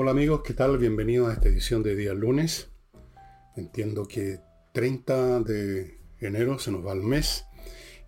[0.00, 0.78] Hola amigos, ¿qué tal?
[0.78, 2.70] Bienvenidos a esta edición de día lunes.
[3.56, 4.38] Entiendo que
[4.70, 7.46] 30 de enero se nos va el mes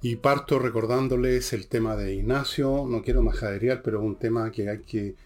[0.00, 2.86] y parto recordándoles el tema de Ignacio.
[2.88, 5.16] No quiero majaderear, pero es un tema que hay que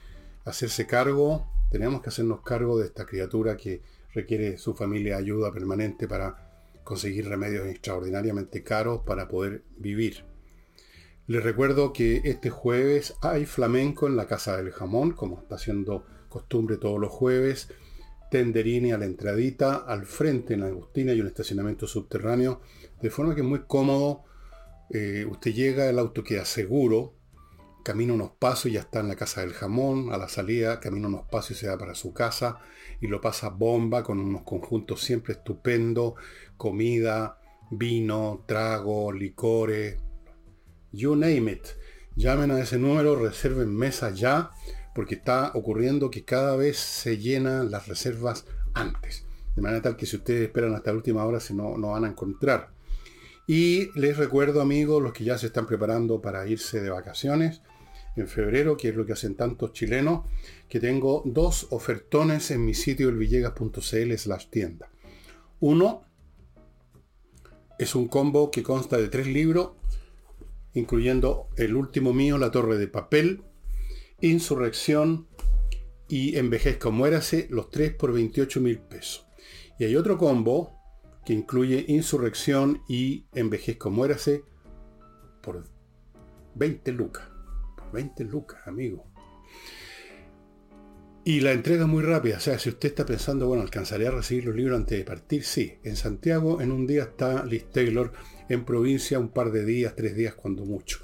[0.46, 1.46] hacerse cargo.
[1.70, 3.82] Tenemos que hacernos cargo de esta criatura que
[4.14, 6.50] requiere su familia ayuda permanente para
[6.82, 10.24] conseguir remedios extraordinariamente caros para poder vivir.
[11.26, 16.06] Les recuerdo que este jueves hay flamenco en la Casa del Jamón, como está haciendo
[16.34, 17.68] costumbre todos los jueves.
[18.28, 22.60] Tenderini a la entradita, al frente en la Agustina y un estacionamiento subterráneo,
[23.00, 24.24] de forma que es muy cómodo.
[24.90, 27.14] Eh, usted llega, el auto queda seguro,
[27.84, 31.06] camina unos pasos y ya está en la casa del jamón, a la salida camina
[31.06, 32.58] unos pasos y se va para su casa
[33.00, 36.14] y lo pasa bomba con unos conjuntos siempre estupendos,
[36.56, 37.38] comida,
[37.70, 39.96] vino, trago, licores,
[40.90, 41.66] you name it.
[42.16, 44.50] Llamen a ese número, reserven mesa ya,
[44.94, 49.26] porque está ocurriendo que cada vez se llenan las reservas antes.
[49.56, 52.04] De manera tal que si ustedes esperan hasta la última hora, si no, no van
[52.04, 52.70] a encontrar.
[53.46, 57.60] Y les recuerdo, amigos, los que ya se están preparando para irse de vacaciones
[58.16, 60.24] en febrero, que es lo que hacen tantos chilenos,
[60.68, 64.90] que tengo dos ofertones en mi sitio elvillegas.cl slash tienda.
[65.60, 66.04] Uno
[67.78, 69.72] es un combo que consta de tres libros,
[70.72, 73.42] incluyendo el último mío, La Torre de Papel,
[74.28, 75.28] Insurrección
[76.08, 79.26] y Envejezca o Muérase, los tres por 28 mil pesos.
[79.78, 80.80] Y hay otro combo
[81.26, 84.44] que incluye Insurrección y Envejezca o Muérase
[85.42, 85.68] por
[86.54, 87.28] 20 lucas.
[87.92, 89.04] 20 lucas, amigo.
[91.26, 94.44] Y la entrega muy rápida, o sea, si usted está pensando, bueno, alcanzaría a recibir
[94.44, 95.78] los libros antes de partir, sí.
[95.82, 98.12] En Santiago en un día está Liz Taylor,
[98.48, 100.98] en provincia un par de días, tres días cuando mucho.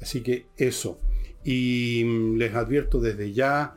[0.00, 0.98] Así que eso.
[1.44, 3.76] Y mm, les advierto desde ya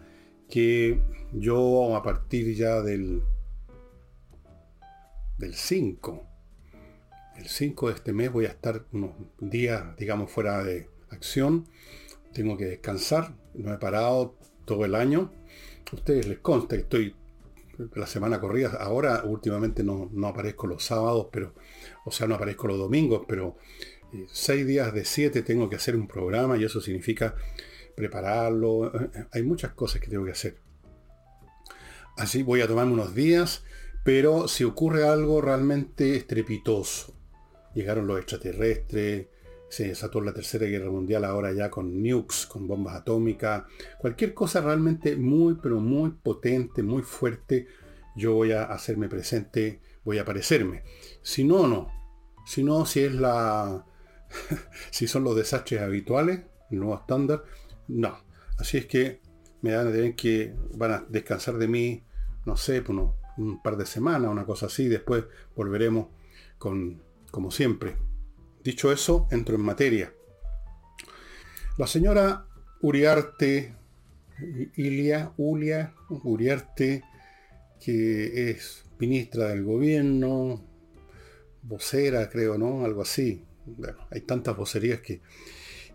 [0.49, 3.23] que yo a partir ya del,
[5.37, 6.27] del 5,
[7.37, 11.65] el 5 de este mes voy a estar unos días, digamos, fuera de acción
[12.33, 14.35] tengo que descansar, no he parado
[14.65, 15.31] todo el año.
[15.91, 17.15] Ustedes les consta que estoy
[17.95, 21.53] la semana corrida, ahora últimamente no, aparezco los sábados, pero,
[22.05, 23.57] o sea, no aparezco los domingos, pero
[24.31, 27.35] seis días de siete tengo que hacer un programa y eso significa
[27.95, 28.91] prepararlo.
[29.31, 30.57] Hay muchas cosas que tengo que hacer.
[32.17, 33.63] Así voy a tomarme unos días,
[34.03, 37.13] pero si ocurre algo realmente estrepitoso,
[37.73, 39.27] llegaron los extraterrestres,
[39.69, 43.63] se desató la Tercera Guerra Mundial ahora ya con nukes, con bombas atómicas,
[43.97, 47.65] cualquier cosa realmente muy, pero muy potente, muy fuerte,
[48.15, 50.83] yo voy a hacerme presente, voy a aparecerme.
[51.23, 51.87] Si no, no.
[52.45, 53.85] Si no, si es la...
[54.91, 57.43] si son los desastres habituales, el nuevo estándar,
[57.87, 58.17] no.
[58.57, 59.21] Así es que
[59.61, 62.03] me van a tener que, van a descansar de mí,
[62.45, 65.23] no sé, por un par de semanas, una cosa así, después
[65.55, 66.07] volveremos
[66.57, 67.01] con,
[67.31, 67.95] como siempre,
[68.63, 70.13] Dicho eso, entro en materia.
[71.77, 72.45] La señora
[72.81, 73.75] Uriarte,
[74.77, 77.03] Ilia, Ulia, Uriarte,
[77.83, 80.63] que es ministra del gobierno,
[81.61, 82.85] vocera, creo, ¿no?
[82.85, 83.43] Algo así.
[83.65, 85.21] Bueno, hay tantas vocerías que...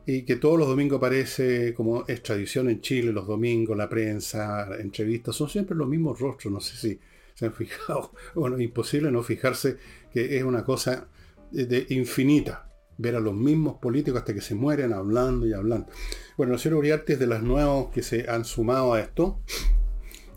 [0.06, 4.66] Y que todos los domingos aparece, como es tradición en Chile, los domingos, la prensa,
[4.80, 6.98] entrevistas, son siempre los mismos rostros, no sé si
[7.34, 8.12] se han fijado.
[8.34, 9.76] Bueno, imposible no fijarse
[10.12, 11.08] que es una cosa
[11.50, 12.70] de infinita.
[12.96, 15.88] Ver a los mismos políticos hasta que se mueren hablando y hablando.
[16.36, 19.40] Bueno, el señor Uriarte es de las nuevas que se han sumado a esto.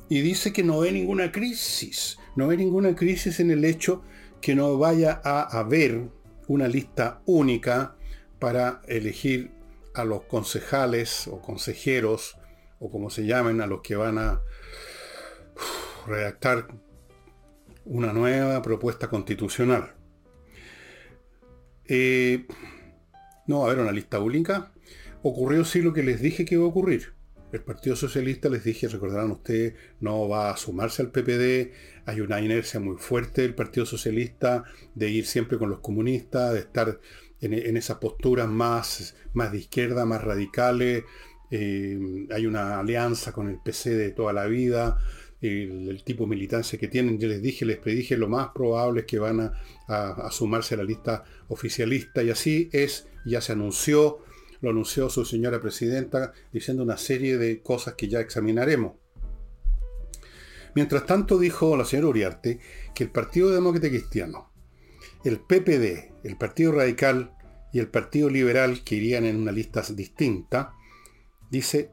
[0.10, 2.18] Y dice que no ve ninguna crisis.
[2.36, 4.04] No ve ninguna crisis en el hecho
[4.42, 6.10] que no vaya a haber
[6.52, 7.96] una lista única
[8.38, 9.52] para elegir
[9.94, 12.38] a los concejales o consejeros
[12.80, 14.42] o como se llamen a los que van a
[16.06, 16.68] redactar
[17.86, 19.94] una nueva propuesta constitucional.
[21.86, 22.46] Eh,
[23.48, 24.74] no va a haber una lista única.
[25.24, 27.14] Ocurrió sí lo que les dije que iba a ocurrir.
[27.52, 31.72] El Partido Socialista, les dije, recordarán ustedes, no va a sumarse al PPD.
[32.06, 34.64] Hay una inercia muy fuerte del Partido Socialista
[34.96, 37.00] de ir siempre con los comunistas, de estar
[37.42, 41.04] en, esas posturas más, más de izquierda, más radicales.
[41.50, 44.98] Eh, hay una alianza con el PC de toda la vida
[45.42, 47.20] el, tipo de militancia que tienen.
[47.20, 49.52] Yo les dije, les predije, lo más probable es que van
[49.88, 54.20] a, sumarse a la lista oficialista y así es, ya se anunció,
[54.62, 58.94] lo anunció su señora presidenta diciendo una serie de cosas que ya examinaremos.
[60.74, 62.60] Mientras tanto dijo la señora Uriarte
[62.96, 64.52] que el Partido Demócrata Cristiano,
[65.26, 67.34] el PPD, el Partido Radical
[67.74, 70.74] y el Partido Liberal, que irían en una lista distinta,
[71.50, 71.92] dice,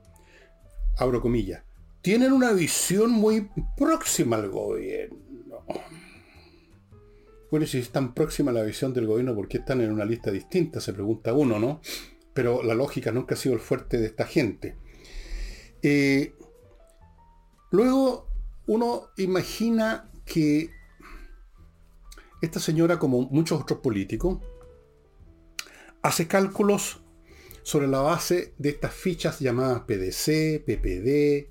[0.96, 1.64] abro comillas,
[2.02, 5.64] tienen una visión muy próxima al gobierno.
[7.50, 10.04] Bueno, si es tan próxima a la visión del gobierno, ¿por qué están en una
[10.04, 10.80] lista distinta?
[10.80, 11.80] Se pregunta uno, ¿no?
[12.38, 14.76] Pero la lógica nunca ha sido el fuerte de esta gente.
[15.82, 16.36] Eh,
[17.72, 18.28] luego
[18.68, 20.70] uno imagina que
[22.40, 24.38] esta señora, como muchos otros políticos,
[26.00, 27.00] hace cálculos
[27.64, 31.50] sobre la base de estas fichas llamadas PDC, PPD,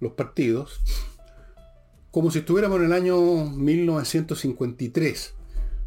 [0.00, 0.80] los partidos,
[2.10, 5.34] como si estuviéramos en el año 1953,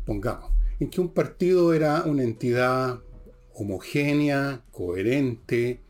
[0.06, 3.02] pongamos, en que un partido era una entidad
[3.62, 5.82] homogénea, coherente,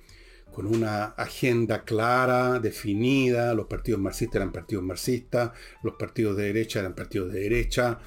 [0.51, 5.51] con una agenda clara, definida, los partidos marxistas eran partidos marxistas,
[5.81, 7.99] los partidos de derecha eran partidos de derecha,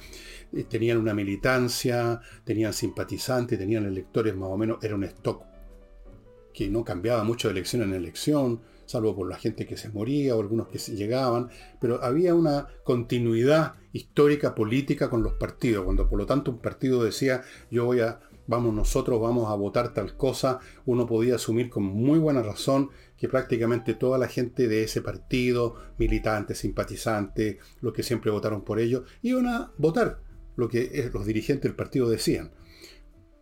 [0.53, 5.43] eh, tenían una militancia, tenían simpatizantes, tenían electores más o menos, era un stock
[6.53, 10.35] que no cambiaba mucho de elección en elección, salvo por la gente que se moría
[10.35, 11.49] o algunos que llegaban,
[11.81, 17.03] pero había una continuidad histórica política con los partidos, cuando por lo tanto un partido
[17.03, 17.41] decía
[17.71, 22.19] yo voy a, vamos nosotros vamos a votar tal cosa, uno podía asumir con muy
[22.19, 28.31] buena razón que prácticamente toda la gente de ese partido, militantes, simpatizantes, los que siempre
[28.31, 30.21] votaron por ellos, iban a votar
[30.55, 32.51] lo que eh, los dirigentes del partido decían.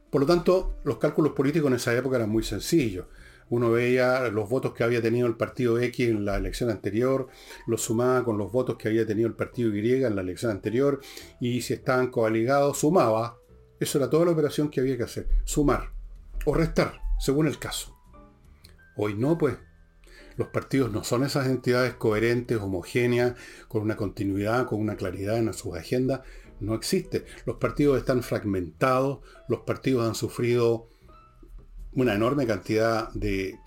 [0.09, 3.06] Por lo tanto, los cálculos políticos en esa época eran muy sencillos
[3.53, 7.27] uno veía los votos que había tenido el partido X en la elección anterior,
[7.67, 11.01] los sumaba con los votos que había tenido el partido Y en la elección anterior,
[11.39, 13.38] y si estaban coaligados, sumaba.
[13.83, 15.91] Eso era toda la operación que había que hacer, sumar
[16.45, 17.97] o restar, según el caso.
[18.95, 19.57] Hoy no, pues.
[20.38, 23.35] Los partidos no son esas entidades coherentes, homogéneas,
[23.68, 26.21] con una continuidad, con una claridad en sus agendas.
[26.62, 27.25] No existe.
[27.45, 29.19] Los partidos están fragmentados,
[29.50, 30.88] los partidos han sufrido
[31.91, 33.59] una enorme cantidad de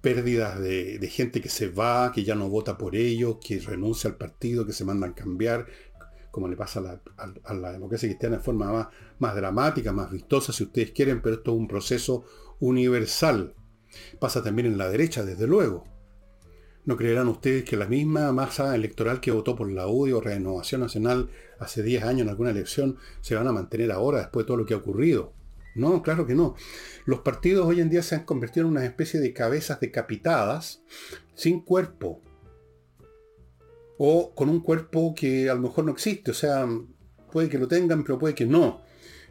[0.00, 4.16] pérdidas de, gente que se va, que ya no vota por ellos, que renuncia al
[4.16, 5.66] partido, que se mandan cambiar,
[6.32, 6.80] como le pasa
[7.16, 8.88] a la, democracia cristiana de forma más,
[9.20, 12.24] más dramática, más vistosa, si ustedes quieren, pero esto es un proceso
[12.58, 13.54] universal.
[14.18, 15.84] Pasa también en la derecha, desde luego.
[16.84, 20.80] ¿No creerán ustedes que la misma masa electoral que votó por la UDI o Renovación
[20.80, 21.30] Nacional
[21.60, 24.66] hace 10 años en alguna elección se van a mantener ahora después de todo lo
[24.66, 25.32] que ha ocurrido?
[25.74, 26.56] No, claro que no.
[27.04, 30.82] Los partidos hoy en día se han convertido en una especie de cabezas decapitadas,
[31.34, 32.20] sin cuerpo.
[34.04, 36.32] O con un cuerpo que a lo mejor no existe.
[36.32, 36.66] O sea,
[37.30, 38.80] puede que lo tengan, pero puede que no.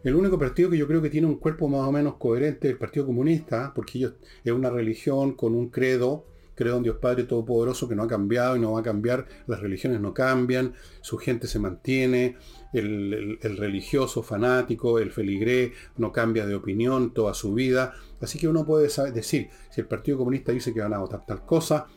[0.03, 2.73] El único partido que yo creo que tiene un cuerpo más o menos coherente es
[2.73, 4.13] el Partido Comunista, porque ellos
[4.43, 6.25] es una religión con un credo
[6.61, 9.61] creo en Dios Padre Todopoderoso que no ha cambiado y no va a cambiar, las
[9.61, 12.37] religiones no cambian, su gente se mantiene,
[12.71, 17.93] el, religioso fanático, el feligré, no cambia de opinión toda su vida.
[18.21, 21.45] Así que uno puede decir, si el Partido Comunista dice que van a votar tal
[21.45, 21.87] cosa,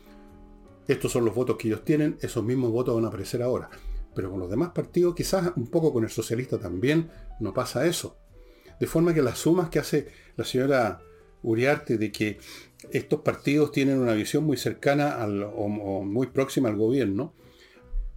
[0.87, 3.69] estos son los votos que ellos tienen, esos mismos votos van a aparecer ahora.
[4.13, 7.09] Pero con los demás partidos, quizás un poco con el socialista también,
[7.39, 8.17] no pasa eso.
[8.79, 11.01] De forma que las sumas que hace la señora
[11.43, 12.39] Uriarte de que
[12.91, 17.35] estos partidos tienen una visión muy cercana al, o, muy próxima al gobierno,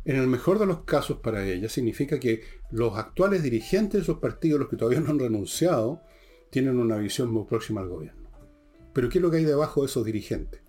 [0.04, 4.18] en el mejor de los casos para ella significa que los actuales dirigentes de esos
[4.18, 6.00] partidos, los que todavía no han renunciado,
[6.50, 8.30] tienen una visión muy próxima al gobierno.
[8.94, 10.62] Pero ¿qué es lo que hay debajo de esos dirigentes?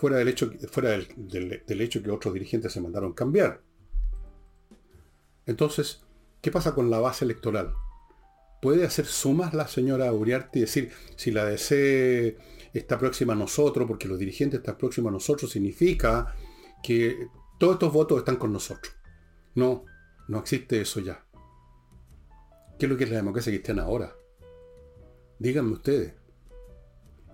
[0.00, 3.60] Fuera del hecho, fuera del hecho que otros dirigentes se mandaron cambiar.
[5.44, 6.02] Entonces,
[6.40, 7.74] ¿qué pasa con la base electoral?
[8.62, 12.34] ¿Puede hacer sumas la señora Uriarte y decir, si la DC
[12.72, 16.34] está próxima a nosotros, porque los dirigentes están próximos a nosotros, significa
[16.82, 17.28] que
[17.58, 18.94] todos estos votos están con nosotros?
[19.54, 19.84] No,
[20.28, 21.26] no existe eso ya.
[22.78, 24.16] ¿Qué es lo que es la democracia cristiana ahora?
[25.38, 26.14] Díganme ustedes.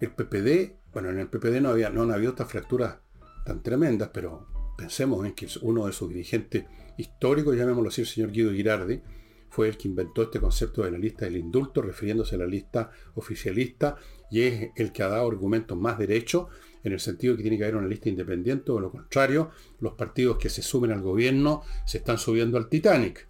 [0.00, 2.96] El PPD, bueno, en el PPD no, había, no han habido estas fracturas
[3.44, 4.46] tan tremendas, pero
[4.78, 6.64] pensemos en que uno de sus dirigentes
[6.96, 9.02] históricos, llamémoslo así, el señor Guido Girardi,
[9.50, 12.90] fue el que inventó este concepto de la lista del indulto, refiriéndose a la lista
[13.14, 13.96] oficialista,
[14.30, 16.46] y es el que ha dado argumentos más derechos,
[16.82, 19.50] en el sentido que tiene que haber una lista independiente, o lo contrario,
[19.80, 23.28] los partidos que se sumen al gobierno se están subiendo al Titanic.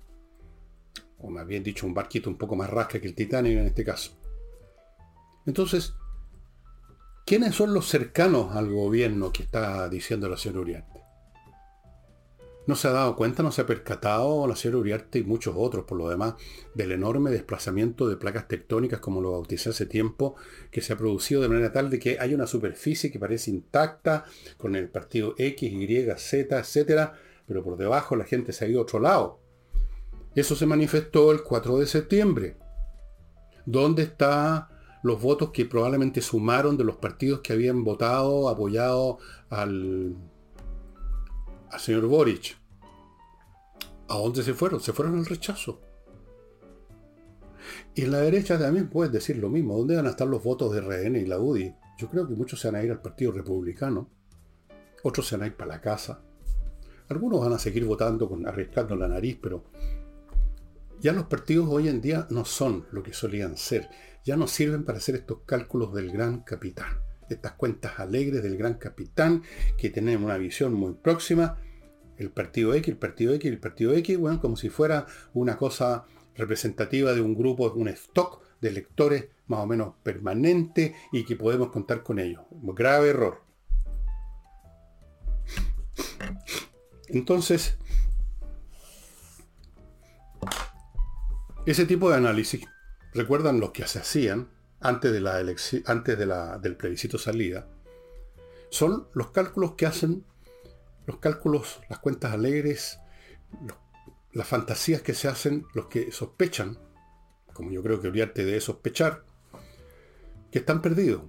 [1.18, 3.84] O más bien dicho, un barquito un poco más rasca que el Titanic en este
[3.84, 4.12] caso.
[5.46, 5.94] Entonces,
[7.26, 10.96] ¿quiénes son los cercanos al gobierno que está diciendo la señora Uriarte?
[12.66, 15.84] no se ha dado cuenta, no se ha percatado la señora Uriarte y muchos otros,
[15.84, 16.34] por lo demás,
[16.74, 20.34] del enorme desplazamiento de placas tectónicas, como lo bauticé hace tiempo,
[20.70, 24.24] que se ha producido de manera tal de que hay una superficie que parece intacta,
[24.56, 27.14] con el partido X, Y, Z, etcétera,
[27.46, 29.40] pero por debajo la gente se ha ido a otro lado.
[30.34, 32.56] Eso se manifestó el 4 de septiembre.
[33.64, 34.66] ¿Dónde están
[35.06, 40.16] los votos que probablemente sumaron de los partidos que habían votado, apoyado al
[41.70, 42.56] al señor Boric.
[44.08, 44.80] ¿A dónde se fueron?
[44.80, 45.80] Se fueron al rechazo.
[47.94, 49.76] Y en la derecha también puedes decir lo mismo.
[49.76, 51.74] ¿Dónde van a estar los votos de RN y la UDI?
[51.98, 54.10] Yo creo que muchos se van a ir al Partido Republicano.
[55.02, 56.20] Otros se van a ir para la casa.
[57.08, 59.64] Algunos van a seguir votando con arriesgando la nariz, pero
[61.00, 63.88] ya los partidos hoy en día no son lo que solían ser.
[64.26, 66.98] Ya no sirven para hacer estos cálculos del gran capitán.
[67.30, 69.44] Estas cuentas alegres del gran capitán
[69.78, 71.58] que tienen una visión muy próxima.
[72.18, 76.06] El partido X, el partido X, el partido X, bueno, como si fuera una cosa
[76.34, 81.70] representativa de un grupo, un stock de lectores más o menos permanente y que podemos
[81.70, 82.42] contar con ellos.
[82.50, 83.44] Grave error.
[87.10, 87.78] Entonces,
[91.64, 92.66] ese tipo de análisis,
[93.16, 94.48] recuerdan los que se hacían
[94.80, 95.36] antes, de la
[95.86, 97.66] antes de la, del plebiscito salida,
[98.70, 100.24] son los cálculos que hacen,
[101.06, 102.98] los cálculos, las cuentas alegres,
[104.32, 106.78] las fantasías que se hacen los que sospechan,
[107.52, 109.24] como yo creo que Uriarte de sospechar,
[110.50, 111.22] que están perdidos,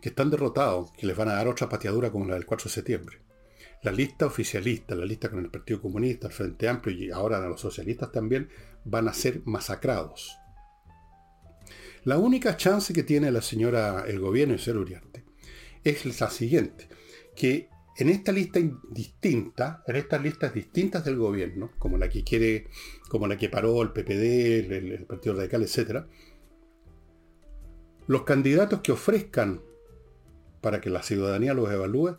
[0.00, 2.70] que están derrotados, que les van a dar otra pateadura como la del 4 de
[2.70, 3.18] septiembre.
[3.82, 7.60] La lista oficialista, la lista con el Partido Comunista, el Frente Amplio y ahora los
[7.60, 8.48] socialistas también
[8.84, 10.36] van a ser masacrados.
[12.08, 15.24] La única chance que tiene la señora, el gobierno y señor Uriarte,
[15.84, 16.88] es la siguiente,
[17.36, 18.60] que en esta lista
[18.90, 22.68] distinta, en estas listas distintas del gobierno, como la que quiere,
[23.10, 26.06] como la que paró el PPD, el, Partido Radical, etc.,
[28.06, 29.60] los candidatos que ofrezcan
[30.62, 32.16] para que la ciudadanía los evalúe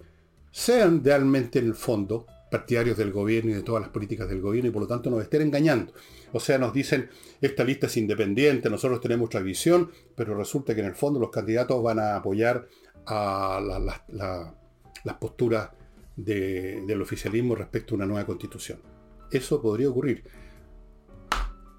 [0.51, 4.69] sean realmente en el fondo partidarios del gobierno y de todas las políticas del gobierno
[4.69, 5.93] y por lo tanto nos estén engañando.
[6.33, 7.09] O sea, nos dicen,
[7.41, 11.29] esta lista es independiente, nosotros tenemos otra visión, pero resulta que en el fondo los
[11.29, 12.67] candidatos van a apoyar
[13.05, 13.59] a
[15.03, 15.69] las posturas
[16.15, 18.79] del oficialismo respecto a una nueva constitución.
[19.31, 20.23] Eso podría ocurrir.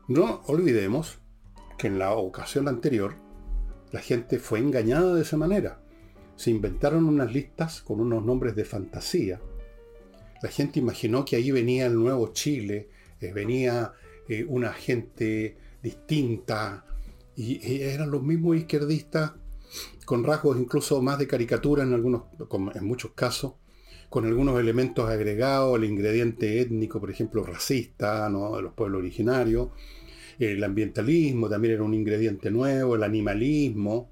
[0.09, 1.19] No olvidemos
[1.79, 3.15] que en la ocasión anterior
[3.93, 5.81] la gente fue engañada de esa manera.
[6.37, 9.41] Se inventaron unas listas con unos nombres de fantasía
[10.43, 12.89] la gente imaginó que ahí venía el nuevo Chile,
[13.21, 13.93] eh, venía
[14.29, 16.85] eh, una gente distinta,
[17.37, 19.33] y, eran los mismos izquierdistas,
[20.05, 22.25] con rasgos incluso más de caricatura en, algunos,
[22.75, 23.55] en muchos casos,
[24.09, 29.69] con algunos elementos agregados, el ingrediente étnico, por ejemplo, racista, de los pueblos originarios,
[30.39, 34.11] el ambientalismo también era un ingrediente nuevo, el animalismo,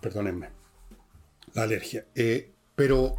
[0.00, 0.48] perdónenme,
[1.54, 2.06] la alergia.
[2.14, 3.14] Eh, pero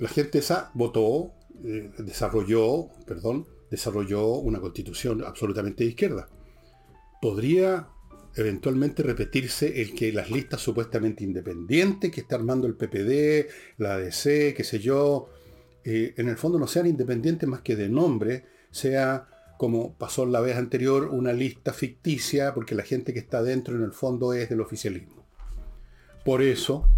[0.00, 6.28] la gente esa votó, eh, desarrolló, perdón, desarrolló una constitución absolutamente de izquierda.
[7.20, 7.86] Podría
[8.34, 14.54] eventualmente repetirse el que las listas supuestamente independientes que está armando el PPD, la ADC,
[14.54, 15.28] qué sé yo,
[15.84, 19.28] eh, en el fondo no sean independientes más que de nombre, sea
[19.58, 23.82] como pasó la vez anterior, una lista ficticia, porque la gente que está dentro en
[23.82, 25.26] el fondo es del oficialismo.
[26.24, 26.88] Por eso,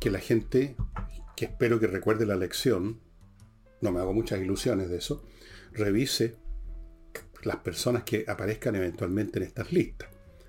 [0.00, 0.74] que la gente
[1.36, 3.00] que espero que recuerde la lección,
[3.80, 5.24] no me hago muchas ilusiones de eso,
[5.72, 6.36] revise
[7.42, 10.08] las personas que aparezcan eventualmente en estas listas.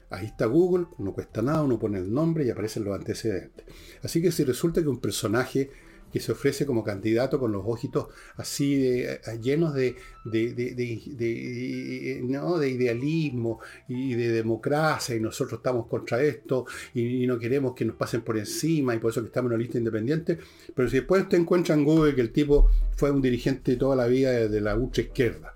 [0.09, 3.65] Ahí está Google, no cuesta nada, uno pone el nombre y aparecen los antecedentes.
[4.03, 5.71] Así que si resulta que un personaje
[6.15, 8.07] que se ofrece como candidato con los ojitos
[8.37, 12.57] así eh, llenos de, de, ¿no?
[12.57, 17.97] de idealismo y de democracia y nosotros estamos contra esto y, no queremos que nos
[17.97, 20.39] pasen por encima y por eso que estamos en una lista independiente.
[20.73, 24.07] Pero si después te encuentran en Google que el tipo fue un dirigente toda la
[24.07, 25.53] vida de la ultra izquierda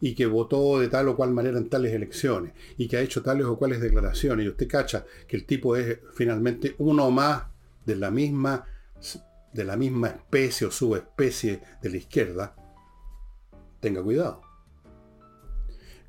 [0.00, 3.22] y que votó de tal o cual manera en tales elecciones y que ha hecho
[3.22, 7.44] tales o cuales declaraciones y usted cacha que el tipo es finalmente uno más
[7.86, 8.66] de la misma
[9.52, 12.54] de la misma especie o subespecie de la izquierda,
[13.80, 14.42] tenga cuidado.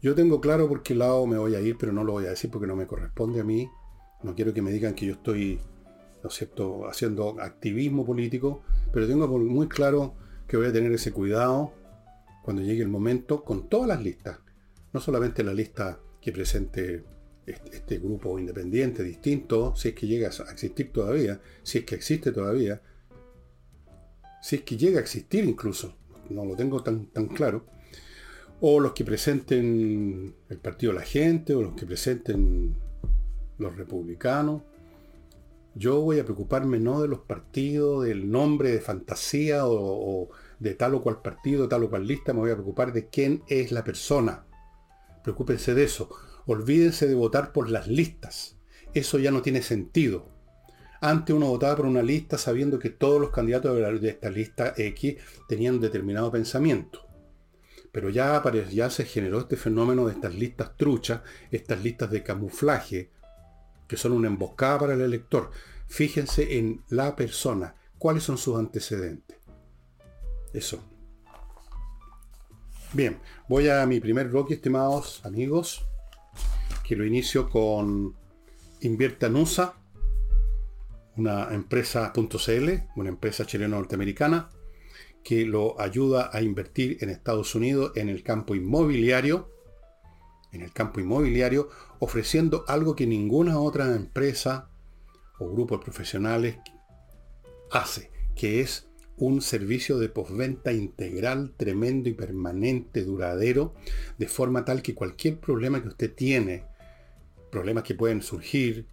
[0.02, 2.32] Yo tengo claro por qué lado me voy a ir, pero no lo voy a
[2.32, 3.70] decir porque no me corresponde a mí.
[4.24, 5.60] No quiero que me digan que yo estoy,
[6.24, 10.16] ¿no es cierto?, haciendo activismo político, pero tengo muy claro
[10.48, 11.74] que voy a tener ese cuidado
[12.44, 14.40] cuando llegue el momento con todas las listas.
[14.92, 17.04] No solamente la lista que presente
[17.46, 21.96] este, este grupo independiente, distinto, si es que llega a existir todavía, si es que
[21.96, 22.82] existe todavía,
[24.42, 25.96] si es que llega a existir incluso,
[26.30, 27.66] no lo tengo tan, tan claro,
[28.62, 32.76] o los que presenten el Partido la Gente, o los que presenten
[33.58, 34.62] los republicanos.
[35.74, 40.30] Yo voy a preocuparme no de los partidos, del nombre de fantasía o,
[40.60, 43.42] de tal o cual partido, tal o cual lista, me voy a preocupar de quién
[43.48, 44.46] es la persona.
[45.24, 46.10] Preocúpense de eso.
[46.46, 48.58] Olvídense de votar por las listas.
[48.94, 50.28] Eso ya no tiene sentido.
[51.04, 55.18] Antes uno votaba por una lista sabiendo que todos los candidatos de esta lista X
[55.48, 57.08] tenían determinado pensamiento.
[57.92, 63.10] Pero ya, ya se generó este fenómeno de estas listas truchas, estas listas de camuflaje,
[63.88, 65.50] que son una emboscada para el elector.
[65.88, 69.38] Fíjense en la persona, cuáles son sus antecedentes.
[70.54, 70.84] Eso.
[72.94, 75.84] Bien, voy a mi primer bloque, estimados amigos,
[76.88, 78.16] que lo inicio con
[78.82, 79.81] Invierta Nusa,
[81.18, 84.50] una empresa.cl, una empresa chileno-norteamericana,
[85.24, 89.50] que lo ayuda a invertir en Estados Unidos en el campo inmobiliario,
[90.52, 94.70] en el campo inmobiliario, ofreciendo algo que ninguna otra empresa
[95.40, 96.58] o grupo de profesionales
[97.72, 98.88] hace, que es
[99.18, 103.76] un servicio de postventa integral, tremendo y permanente, duradero,
[104.18, 106.66] de forma tal que cualquier problema que usted tiene,
[107.52, 108.88] problemas que pueden surgir,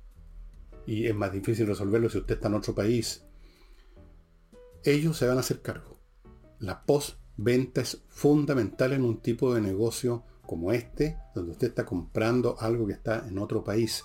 [0.89, 3.23] y es más difícil resolverlo si usted está en otro país,
[4.83, 6.01] ellos se van a hacer cargo.
[6.61, 12.57] La postventa es fundamental en un tipo de negocio como este, donde usted está comprando
[12.59, 14.03] algo que está en otro país.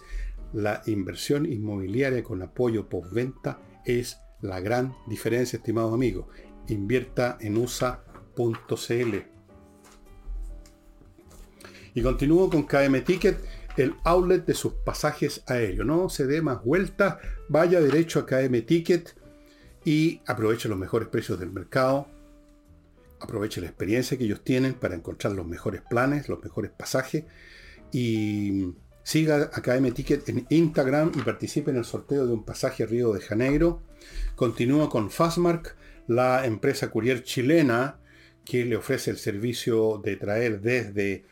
[0.52, 6.26] La inversión inmobiliaria con apoyo postventa es la gran diferencia, estimados amigos.
[6.68, 9.16] Invierta en USA.cl.
[11.94, 13.38] Y continúo con KM Ticket,
[13.78, 15.86] el outlet de sus pasajes aéreos.
[15.86, 17.18] No se dé más vueltas,
[17.50, 19.16] vaya derecho a KM Ticket
[19.86, 22.08] y aproveche los mejores precios del mercado.
[23.20, 27.26] Aproveche la experiencia que ellos tienen para encontrar los mejores planes, los mejores pasajes.
[27.92, 32.84] Y siga a KM Ticket en Instagram y participe en el sorteo de un pasaje
[32.84, 33.82] a Río de Janeiro
[34.36, 35.76] Continúa con Fastmark,
[36.08, 38.00] la empresa courier chilena
[38.46, 41.24] que le ofrece el servicio de traer desde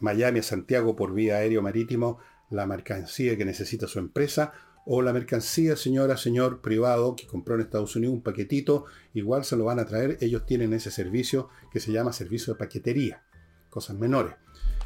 [0.00, 2.18] Miami a Santiago por vía aéreo marítimo
[2.50, 4.52] la mercancía que necesita su empresa
[4.90, 9.54] o la mercancía, señora, señor privado que compró en Estados Unidos un paquetito, igual se
[9.54, 10.16] lo van a traer.
[10.22, 13.22] Ellos tienen ese servicio que se llama servicio de paquetería,
[13.68, 14.36] cosas menores.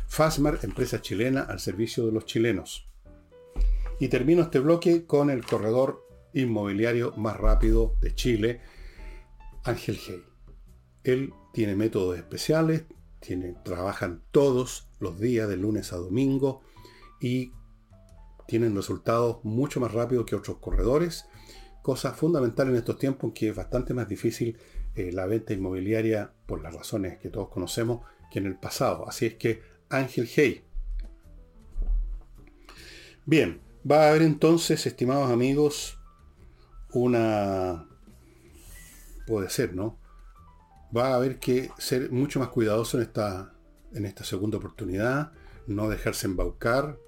[0.08, 2.90] Fastmark, empresa chilena al servicio de los chilenos.
[4.00, 8.60] Y termino este bloque con el corredor inmobiliario más rápido de Chile,
[9.62, 10.24] Ángel Hey.
[11.04, 12.86] Él tiene métodos especiales,
[13.20, 16.62] tiene, trabajan todos los días de lunes a domingo
[17.20, 17.52] y
[18.46, 21.26] tienen resultados mucho más rápidos que otros corredores,
[21.82, 24.58] cosa fundamental en estos tiempos en que es bastante más difícil
[24.94, 29.08] eh, la venta inmobiliaria por las razones que todos conocemos que en el pasado.
[29.08, 30.64] Así es que Ángel Hey.
[33.24, 35.98] Bien, va a haber entonces, estimados amigos,
[36.92, 37.86] una...
[39.26, 39.98] puede ser, ¿no?
[40.94, 43.51] Va a haber que ser mucho más cuidadoso en esta,
[43.94, 45.32] en esta segunda oportunidad,
[45.66, 46.98] no dejarse embaucar,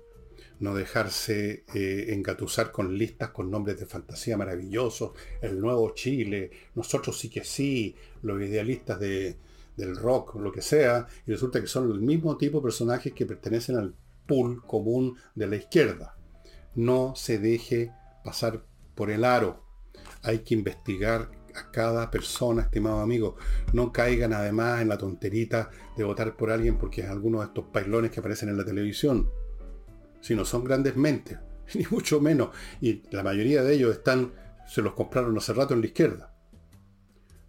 [0.61, 7.18] no dejarse eh, engatusar con listas con nombres de fantasía maravillosos, el nuevo Chile, nosotros
[7.18, 9.37] sí que sí, los idealistas de,
[9.77, 13.27] del rock, lo que sea, y resulta que son el mismo tipo de personajes que
[13.27, 13.94] pertenecen al
[14.27, 16.16] pool común de la izquierda.
[16.75, 17.92] No se deje
[18.25, 19.64] pasar por el aro
[20.25, 23.37] hay que investigar a cada persona, estimado amigo.
[23.73, 27.67] No caigan además en la tonterita de votar por alguien porque es alguno de estos
[27.67, 29.29] pailones que aparecen en la televisión.
[30.21, 31.38] Si no son grandes mentes,
[31.75, 32.51] ni mucho menos.
[32.81, 34.33] Y la mayoría de ellos están,
[34.67, 36.35] se los compraron hace rato en la izquierda.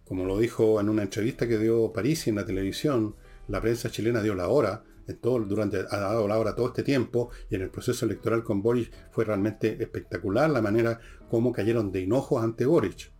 [0.04, 3.16] Como lo dijo en una entrevista que dio París en la televisión,
[3.48, 7.30] la prensa chilena dio la hora todo, durante, ha dado la hora todo este tiempo
[7.48, 10.98] y en el proceso electoral con Boris fue realmente espectacular la manera
[11.30, 13.12] como cayeron de hinojos ante Boric.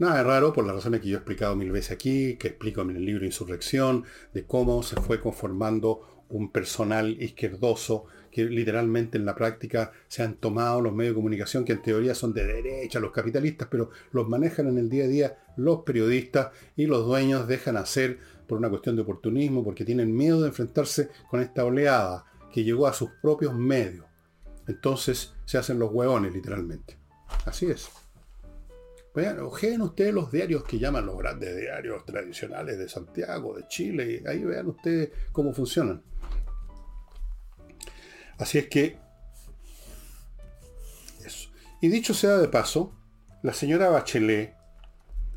[0.00, 2.80] Nada de raro por las razones que yo he explicado mil veces aquí, que explico
[2.80, 9.26] en el libro Insurrección, de cómo se fue conformando un personal izquierdoso que literalmente en
[9.26, 12.98] la práctica se han tomado los medios de comunicación que en teoría son de derecha,
[12.98, 17.46] los capitalistas, pero los manejan en el día a día los periodistas y los dueños
[17.46, 22.24] dejan hacer por una cuestión de oportunismo, porque tienen miedo de enfrentarse con esta oleada
[22.50, 24.06] que llegó a sus propios medios.
[24.66, 26.96] Entonces se hacen los hueones, literalmente.
[27.44, 27.99] Así es.
[29.14, 34.22] Vean, ojeen ustedes los diarios que llaman los grandes diarios tradicionales de Santiago, de Chile,
[34.26, 36.02] ahí vean ustedes cómo funcionan.
[38.38, 38.98] Así es que...
[41.24, 41.50] Eso.
[41.80, 42.94] Y dicho sea de paso,
[43.42, 44.54] la señora Bachelet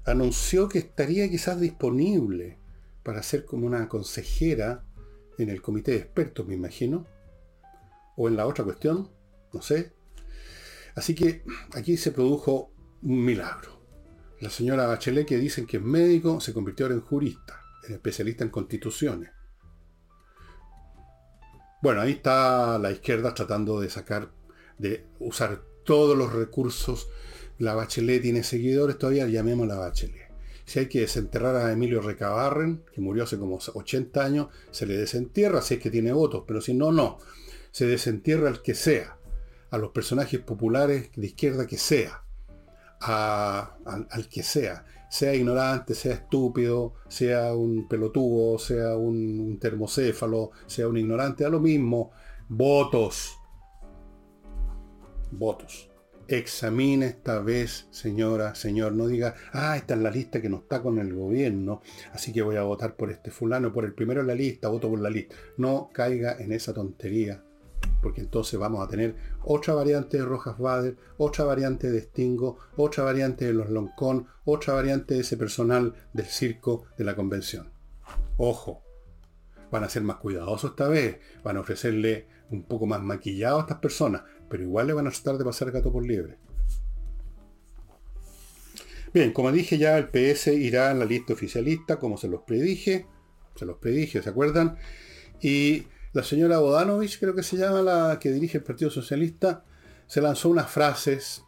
[0.06, 2.60] anunció que estaría quizás disponible
[3.02, 4.84] para ser como una consejera
[5.38, 7.08] en el comité de expertos, me imagino.
[8.16, 9.10] O en la otra cuestión,
[9.52, 9.94] no sé.
[10.96, 12.73] Así que aquí se produjo
[13.04, 13.82] un milagro.
[14.40, 18.44] La señora Bachelet, que dicen que es médico, se convirtió ahora en jurista, en especialista
[18.44, 19.32] en constituciones.
[21.82, 24.32] Bueno, ahí está la izquierda tratando de sacar,
[24.78, 27.10] de usar todos los recursos.
[27.60, 30.32] La Bachelet tiene seguidores todavía, llamemos la Bachelet.
[30.66, 34.96] Si hay que desenterrar a Emilio Recabarren, que murió hace como 80 años, se le
[34.96, 37.18] desentierra si es que tiene votos, pero si no, no.
[37.72, 39.18] Se desentierra al que sea,
[39.72, 42.23] a los personajes populares de izquierda que sea,
[43.06, 50.98] al que sea sea ignorante, sea estúpido, sea un pelotudo, sea un, termocéfalo, sea un
[50.98, 52.10] ignorante, a lo mismo.
[52.50, 53.38] Votos.
[55.30, 55.88] Votos.
[56.28, 58.94] Examine esta vez, señora, señor.
[58.94, 62.42] No diga, ah, esta es la lista que no está con el gobierno, así que
[62.42, 65.12] voy a votar por este fulano, por el primero en la lista, voto por la
[65.12, 65.36] lista.
[65.58, 67.44] No caiga en esa tontería
[68.04, 73.06] porque entonces vamos a tener otra variante de Rojas Bader, otra variante de Stingo, otra
[73.06, 77.72] variante de los Loncón, otra variante de ese personal del circo de la convención.
[78.38, 78.84] Ojo,
[79.72, 83.62] van a ser más cuidadosos esta vez, van a ofrecerle un poco más maquillado a
[83.62, 86.38] estas personas, pero igual le van a tratar de pasar gato por liebre.
[89.14, 93.08] Bien, como dije ya, el PS irá en la lista oficialista, como se los predije,
[93.56, 94.78] se los predije, ¿se acuerdan?
[95.42, 99.66] Y la señora Bodanovich, creo que se llama, la que dirige el Partido Socialista,
[100.06, 101.44] se lanzó unas frases,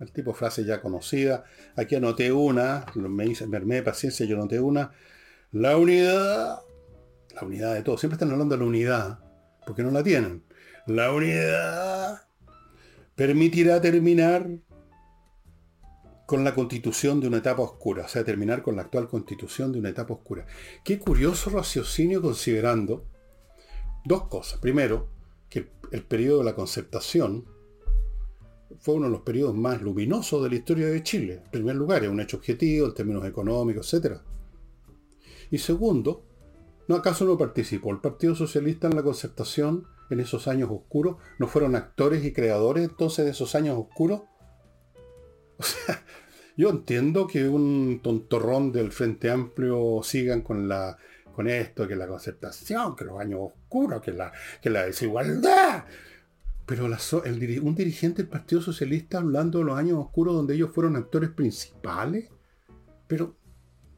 [0.00, 1.44] el tipo de frase ya conocida.
[1.76, 4.90] Aquí anoté una, me dice, me de paciencia, yo anoté una.
[5.52, 6.58] La unidad,
[7.34, 7.96] la unidad de todo.
[7.96, 9.18] Siempre están hablando de la unidad,
[9.64, 10.42] porque no la tienen.
[10.86, 12.22] La unidad
[13.14, 14.50] permitirá terminar
[16.26, 19.78] con la constitución de una etapa oscura, o sea, terminar con la actual constitución de
[19.78, 20.46] una etapa oscura.
[20.82, 23.11] Qué curioso raciocinio considerando
[24.04, 24.58] Dos cosas.
[24.58, 25.08] Primero,
[25.48, 27.44] que el periodo de la concertación
[28.80, 31.42] fue uno de los periodos más luminosos de la historia de Chile.
[31.44, 34.16] En primer lugar, es un hecho objetivo en términos económicos, etc.
[35.50, 36.24] Y segundo,
[36.88, 41.16] ¿no acaso no participó el Partido Socialista en la concertación en esos años oscuros?
[41.38, 44.22] ¿No fueron actores y creadores entonces de esos años oscuros?
[45.58, 46.04] O sea,
[46.56, 50.98] yo entiendo que un tontorrón del Frente Amplio sigan con la
[51.32, 55.84] con esto, que la concertación, que los años oscuros, que la, que la desigualdad.
[56.66, 61.30] Pero un dirigente del Partido Socialista hablando de los años oscuros donde ellos fueron actores
[61.30, 62.30] principales.
[63.06, 63.36] Pero,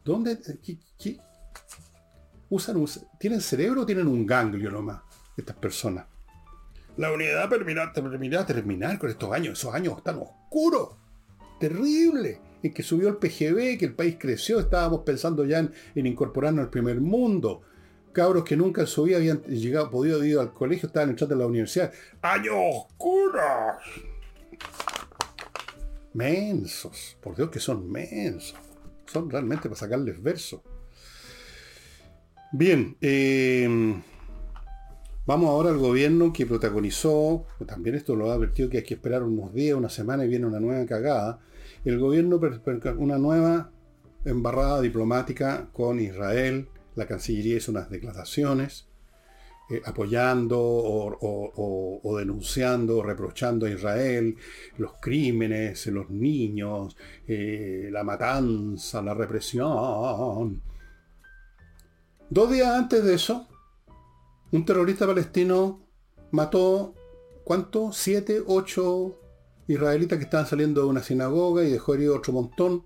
[0.04, 0.38] ¿dónde?
[0.98, 1.18] Qué,
[2.48, 2.84] usan
[3.18, 5.02] ¿Tienen cerebro o tienen un ganglio nomás
[5.36, 6.06] estas personas?
[6.96, 10.96] La unidad permitirá, permitirá terminar con estos años, esos años tan oscuros.
[11.60, 16.64] Terrible en que subió el PGB, que el país creció, estábamos pensando ya en, incorporarnos
[16.64, 17.60] al primer mundo.
[18.10, 21.38] Cabros que nunca en su vida habían llegado, podido ir al colegio, estaban entrando a
[21.38, 21.92] la universidad.
[22.22, 23.76] ¡Años oscuros!
[26.14, 28.56] Mensos, por Dios que son mensos.
[29.12, 30.62] Son realmente para sacarles versos.
[32.50, 33.68] Bien, eh,
[35.26, 39.22] vamos ahora al gobierno que protagonizó, también esto lo ha advertido que hay que esperar
[39.22, 41.40] unos días, una semana y viene una nueva cagada
[41.84, 42.40] el gobierno,
[42.98, 43.70] una nueva
[44.24, 48.88] embarrada diplomática con Israel, la Cancillería hizo unas declaraciones
[49.70, 54.36] eh, apoyando o, denunciando o reprochando a Israel
[54.76, 60.62] los crímenes, los niños, eh, la matanza, la represión.
[62.30, 63.48] Dos días antes de eso,
[64.52, 65.86] un terrorista palestino
[66.30, 66.94] mató,
[67.44, 67.92] ¿cuánto?
[67.92, 69.18] Siete, ocho
[69.66, 72.84] israelitas que estaban saliendo de una sinagoga y dejó herido otro montón.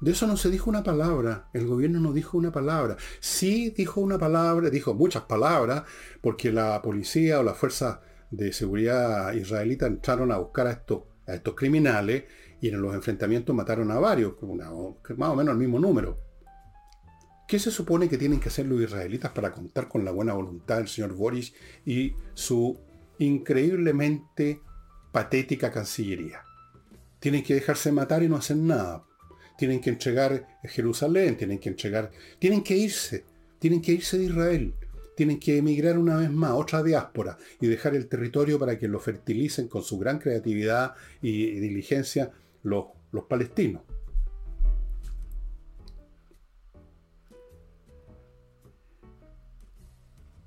[0.00, 2.96] De eso no se dijo una palabra, el gobierno no dijo una palabra.
[3.20, 5.84] Sí dijo una palabra, dijo muchas palabras,
[6.20, 11.34] porque la policía o las fuerzas de seguridad israelita entraron a buscar a estos, a
[11.34, 12.24] estos criminales
[12.60, 16.18] y en los enfrentamientos mataron a varios, más o menos el mismo número.
[17.48, 20.78] ¿Qué se supone que tienen que hacer los israelitas para contar con la buena voluntad
[20.78, 22.80] del señor Boris y su
[23.18, 24.60] increíblemente
[25.12, 26.42] patética Cancillería.
[27.20, 29.04] Tienen que dejarse matar y no hacer nada.
[29.58, 32.10] Tienen que entregar Jerusalén, tienen que entregar...
[32.38, 33.24] Tienen que irse,
[33.58, 34.74] tienen que irse de Israel.
[35.16, 39.00] Tienen que emigrar una vez más, otra diáspora, y dejar el territorio para que lo
[39.00, 43.82] fertilicen con su gran creatividad y, diligencia los, los palestinos.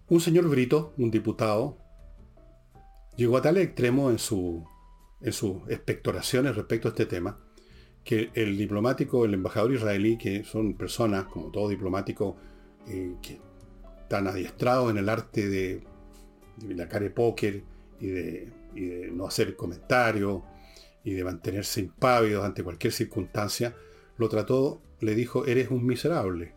[0.07, 1.78] Un señor Brito, un diputado,
[3.19, 4.65] llegó a tal extremo en, su,
[5.19, 7.37] en sus expectoraciones respecto a este tema,
[8.05, 12.37] que el diplomático, el embajador israelí, que son personas, como todo diplomático,
[12.87, 13.41] eh, que
[14.03, 15.83] están adiestrados en el arte de,
[16.55, 17.61] de la care póker
[17.99, 20.41] y de, y de no hacer comentarios
[21.03, 23.75] y de mantenerse impávidos ante cualquier circunstancia,
[24.17, 26.53] lo trató, le dijo, eres un miserable.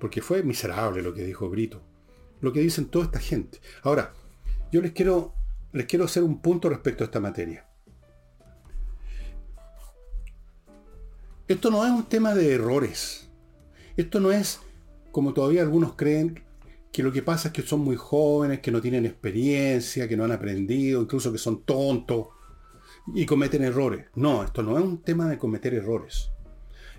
[0.00, 1.80] Porque fue miserable lo que dijo Brito.
[2.40, 3.60] Lo que dicen toda esta gente.
[3.82, 4.12] Ahora,
[4.72, 5.34] yo les quiero
[5.74, 7.66] les quiero hacer un punto respecto a esta materia.
[11.48, 13.28] Esto no es un tema de errores.
[13.96, 14.60] Esto no es,
[15.10, 16.42] como todavía algunos creen,
[16.92, 20.24] que lo que pasa es que son muy jóvenes, que no tienen experiencia, que no
[20.24, 22.28] han aprendido, incluso que son tontos
[23.12, 24.06] y cometen errores.
[24.14, 26.30] No, esto no es un tema de cometer errores.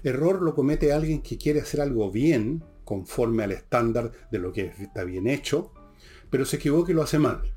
[0.04, 4.74] Error lo comete alguien que quiere hacer algo bien, conforme al estándar de lo que
[4.80, 5.72] está bien hecho,
[6.30, 7.55] pero se equivoca y lo hace mal.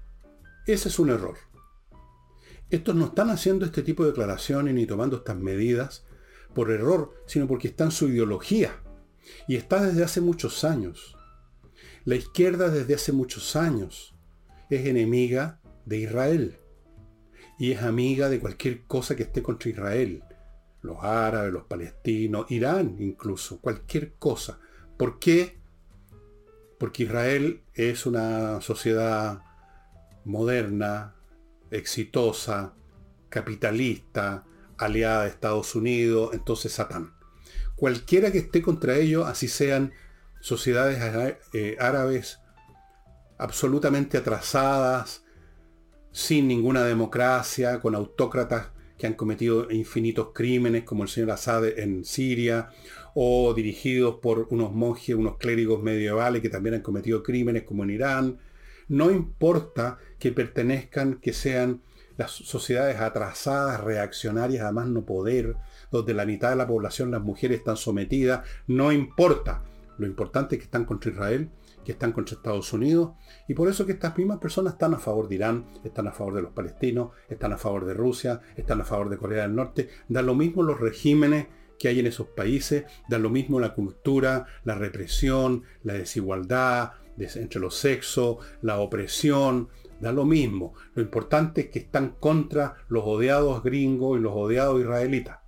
[0.68, 1.38] Ese es un error.
[2.68, 6.04] Estos no están haciendo este tipo de declaraciones ni tomando estas medidas
[6.54, 8.83] por error, sino porque está en su ideología.
[9.46, 11.16] Y está desde hace muchos años.
[12.04, 14.14] La izquierda desde hace muchos años
[14.68, 16.59] es enemiga de Israel.
[17.59, 20.22] Y es amiga de cualquier cosa que esté contra Israel.
[20.83, 24.61] Los árabes, los palestinos, Irán incluso, cualquier cosa.
[24.98, 25.62] ¿Por qué?
[26.78, 29.47] Porque Israel es una sociedad
[30.28, 31.14] moderna,
[31.70, 32.74] exitosa,
[33.28, 34.44] capitalista,
[34.78, 37.14] aliada de Estados Unidos, entonces Satán.
[37.76, 39.92] Cualquiera que esté contra ellos, así sean
[40.40, 42.40] sociedades eh, árabes
[43.38, 45.24] absolutamente atrasadas,
[46.10, 52.04] sin ninguna democracia, con autócratas que han cometido infinitos crímenes, como el señor Assad en
[52.04, 52.70] Siria,
[53.14, 57.90] o dirigidos por unos monjes, unos clérigos medievales que también han cometido crímenes, como en
[57.90, 58.38] Irán.
[58.88, 61.83] No importa que pertenezcan, que sean
[62.16, 65.57] las sociedades atrasadas, reaccionarias, además no poder,
[65.90, 69.62] donde la mitad de la población, las mujeres, están sometidas, no importa.
[69.98, 71.50] Lo importante es que están contra Israel,
[71.85, 73.12] que están contra Estados Unidos,
[73.46, 76.35] y por eso que estas mismas personas están a favor de Irán, están a favor
[76.35, 79.88] de los palestinos, están a favor de Rusia, están a favor de Corea del Norte,
[80.09, 81.46] da lo mismo los regímenes
[81.78, 87.61] que hay en esos países, da lo mismo la cultura, la represión, la desigualdad entre
[87.61, 89.68] los sexos, la opresión,
[90.00, 90.74] Da lo mismo.
[90.94, 95.38] Lo importante es que están contra los odiados gringos y los odiados israelitas.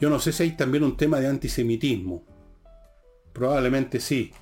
[0.00, 2.24] Yo no sé si hay también un tema de antisemitismo.
[3.32, 4.32] Probablemente sí.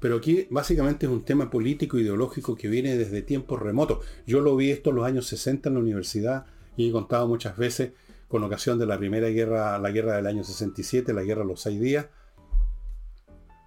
[0.00, 4.06] Pero aquí básicamente es un tema político ideológico que viene desde tiempos remotos.
[4.26, 7.56] Yo lo vi esto en los años 60 en la universidad y he contado muchas
[7.56, 7.92] veces
[8.28, 11.60] con ocasión de la primera guerra, la guerra del año 67, la guerra de los
[11.60, 12.06] seis días,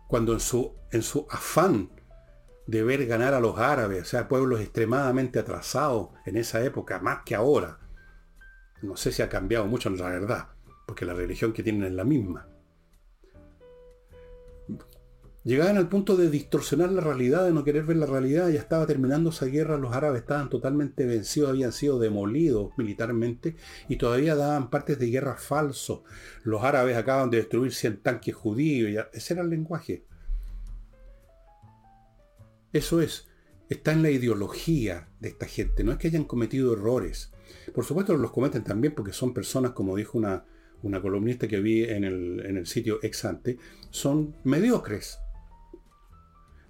[0.07, 1.89] cuando en su, en su afán
[2.71, 7.19] de ver ganar a los árabes, o sea, pueblos extremadamente atrasados en esa época, más
[7.25, 7.79] que ahora.
[8.81, 10.47] No sé si ha cambiado mucho en la verdad,
[10.87, 12.47] porque la religión que tienen es la misma.
[15.43, 18.87] Llegaban al punto de distorsionar la realidad, de no querer ver la realidad, ya estaba
[18.87, 23.57] terminando esa guerra, los árabes estaban totalmente vencidos, habían sido demolidos militarmente
[23.89, 26.03] y todavía daban partes de guerra falsos.
[26.43, 30.05] Los árabes acaban de destruir 100 tanques judíos, ese era el lenguaje.
[32.73, 33.27] Eso es,
[33.69, 37.31] está en la ideología de esta gente, no es que hayan cometido errores.
[37.73, 40.45] Por supuesto los cometen también porque son personas, como dijo una,
[40.83, 43.57] una columnista que vi en el, sitio Exante,
[43.89, 45.19] son mediocres.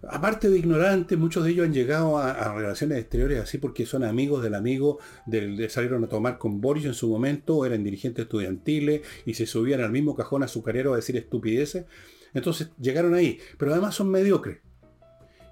[0.10, 4.42] Aparte de ignorantes, muchos de ellos han llegado a, relaciones exteriores así porque son amigos
[4.42, 9.36] del amigo, del, salieron a tomar con Boris en su momento, eran dirigentes estudiantiles y
[9.36, 11.86] se subían al mismo cajón azucarero a decir estupideces.
[12.34, 14.60] Entonces llegaron ahí, pero además son mediocres.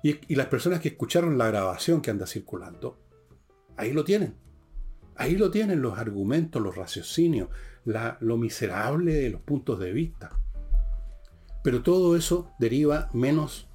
[0.04, 2.98] Y, las personas que escucharon la grabación que anda circulando,
[3.76, 4.36] ahí lo tienen.
[5.16, 7.50] Ahí lo tienen los argumentos, los raciocinios,
[7.84, 10.40] lo miserable de los puntos de vista.
[11.64, 13.68] Pero todo eso deriva menos,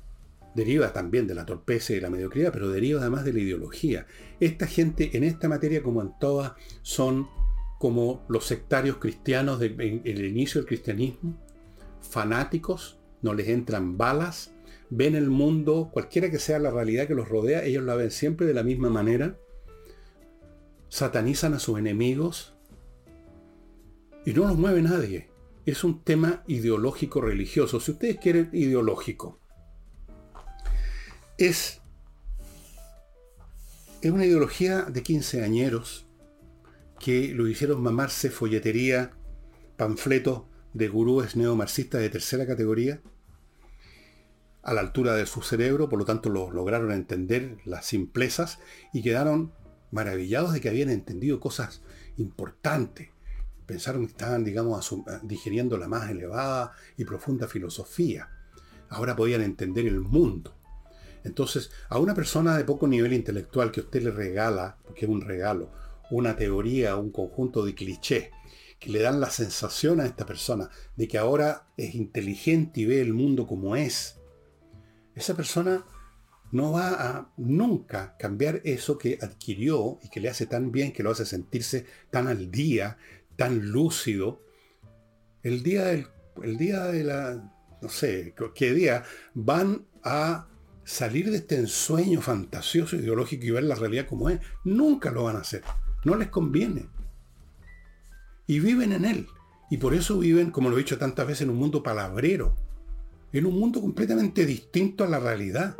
[0.54, 4.06] deriva también de la torpeza y de la mediocridad, pero deriva además de la ideología.
[4.40, 7.28] Esta gente en esta materia como en todas son
[7.78, 11.38] como los sectarios cristianos del inicio del cristianismo,
[12.00, 14.53] fanáticos, no les entran balas,
[14.96, 18.46] ven el mundo, cualquiera que sea la realidad que los rodea, ellos la ven siempre
[18.46, 19.36] de la misma manera,
[20.88, 22.54] satanizan a sus enemigos
[24.24, 25.28] y no los mueve nadie.
[25.66, 29.40] Es un tema ideológico religioso, si ustedes quieren ideológico.
[31.38, 31.80] Es,
[34.00, 36.06] es una ideología de 15 añeros
[37.00, 39.10] que lo hicieron mamarse folletería,
[39.76, 43.02] panfletos de gurúes neomarxistas de tercera categoría,
[44.64, 48.58] a la altura de su cerebro, por lo tanto lo lograron entender las simplezas
[48.92, 49.52] y quedaron
[49.90, 51.82] maravillados de que habían entendido cosas
[52.16, 53.10] importantes.
[53.66, 58.28] Pensaron que estaban, digamos, digiriendo la más elevada y profunda filosofía.
[58.88, 60.54] Ahora podían entender el mundo.
[61.24, 65.22] Entonces, a una persona de poco nivel intelectual que usted le regala, porque es un
[65.22, 65.70] regalo,
[66.10, 68.30] una teoría, un conjunto de clichés,
[68.78, 73.00] que le dan la sensación a esta persona de que ahora es inteligente y ve
[73.00, 74.20] el mundo como es,
[75.14, 75.84] esa persona
[76.52, 81.02] no va a nunca cambiar eso que adquirió y que le hace tan bien, que
[81.02, 82.98] lo hace sentirse tan al día,
[83.36, 84.40] tan lúcido.
[85.42, 85.90] El día
[86.42, 90.48] el día de la, no sé, qué día, van a
[90.84, 94.40] salir de este ensueño fantasioso, ideológico y ver la realidad como es.
[94.64, 95.62] Nunca lo van a hacer.
[96.04, 96.88] No les conviene.
[98.46, 99.26] Y viven en él.
[99.70, 102.56] Y por eso viven, como lo he dicho tantas veces, en un mundo palabrero.
[103.34, 105.76] En un mundo completamente distinto a la realidad.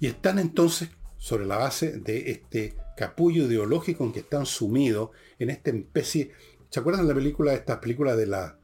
[0.00, 5.50] Y están entonces sobre la base de este capullo ideológico en que están sumidos en
[5.50, 6.32] esta especie.
[6.68, 8.58] ¿Se acuerdan de la película, esta película de la.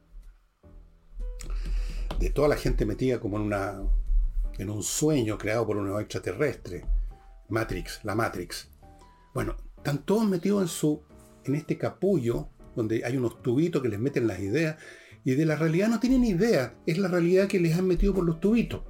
[2.19, 3.81] de toda la gente metida como en una.
[4.57, 6.85] en un sueño creado por un extraterrestre?
[7.47, 8.67] Matrix, la Matrix.
[9.33, 11.01] Bueno, están todos metidos en su.
[11.45, 14.75] en este capullo, donde hay unos tubitos que les meten las ideas,
[15.25, 18.23] y de la realidad no tienen idea, es la realidad que les han metido por
[18.23, 18.83] los tubitos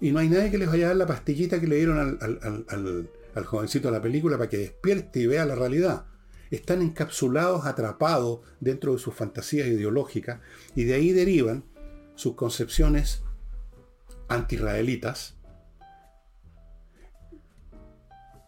[0.00, 3.44] y no hay nadie que les vaya a dar la pastillita que le dieron al,
[3.44, 6.06] jovencito de la película para que despierte y vea la realidad.
[6.50, 10.40] Están encapsulados, atrapados dentro de sus fantasías ideológicas
[10.74, 11.64] y de ahí derivan
[12.14, 13.22] sus concepciones
[14.28, 15.36] anti-israelitas,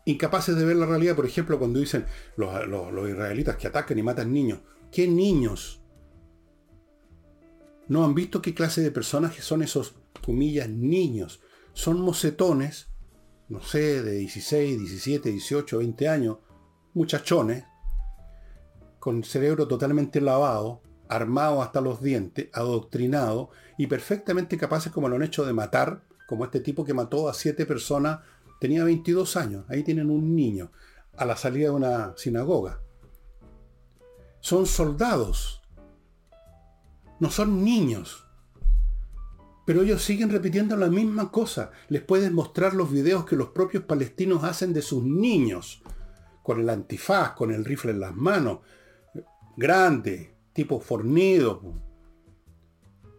[0.07, 4.03] incapaces de ver la realidad, por ejemplo, cuando dicen los, los, israelitas que atacan y
[4.03, 4.61] matan niños.
[4.91, 5.80] ¿Qué niños?
[7.91, 11.41] ¿No han visto qué clase de personajes son esos comillas, niños.
[11.73, 12.87] Son mocetones,
[13.49, 16.37] no sé, de 16, 17, 18, 20 años,
[16.95, 17.65] muchachones,
[19.01, 25.25] con cerebro totalmente lavado, armado hasta los dientes, adoctrinado y perfectamente capaces, como lo han
[25.25, 28.21] hecho, de matar, como este tipo que mató a siete personas,
[28.61, 30.71] tenía 22 años, ahí tienen un niño,
[31.17, 32.83] a la salida de una sinagoga.
[34.39, 35.60] Son soldados,
[37.21, 38.27] no son niños.
[39.67, 41.71] Pero ellos siguen repitiendo la misma cosa.
[41.89, 45.83] Les puedes mostrar los videos que los propios palestinos hacen de sus niños,
[46.43, 48.61] con el antifaz, con el rifle en las manos,
[49.57, 51.63] grande, tipo fornido,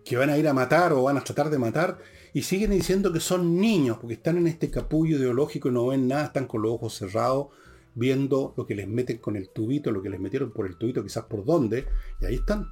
[0.03, 1.99] que van a ir a matar o van a tratar de matar,
[2.33, 6.07] y siguen diciendo que son niños, porque están en este capullo ideológico y no ven
[6.07, 7.47] nada, están con los ojos cerrados,
[7.93, 11.03] viendo lo que les meten con el tubito, lo que les metieron por el tubito,
[11.03, 11.85] quizás por dónde,
[12.19, 12.67] y ahí están.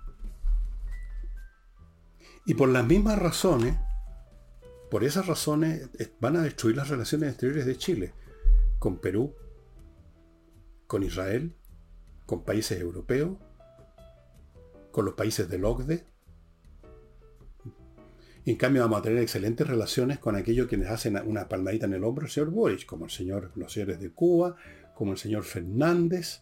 [2.46, 3.76] Y por las mismas razones,
[4.90, 8.14] por esas razones van a destruir las relaciones exteriores de Chile
[8.80, 9.36] con Perú,
[10.88, 11.54] con Israel,
[12.26, 13.38] con países europeos,
[14.92, 16.06] con los países del OCDE.
[18.46, 22.04] En cambio vamos a tener excelentes relaciones con aquellos quienes hacen una palmadita en el
[22.04, 24.56] hombro el señor Boris, como el señor, los señores de Cuba,
[24.96, 26.42] como el señor Fernández.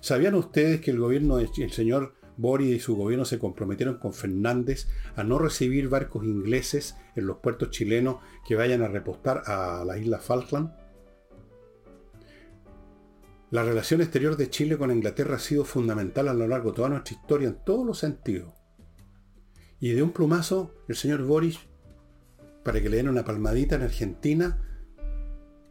[0.00, 4.88] ¿Sabían ustedes que el gobierno del señor Boris y su gobierno se comprometieron con Fernández
[5.14, 9.98] a no recibir barcos ingleses en los puertos chilenos que vayan a repostar a la
[9.98, 10.72] isla Falkland.
[13.50, 16.88] La relación exterior de Chile con Inglaterra ha sido fundamental a lo largo de toda
[16.88, 18.54] nuestra historia en todos los sentidos.
[19.78, 21.58] Y de un plumazo, el señor Boris,
[22.64, 24.62] para que le den una palmadita en Argentina,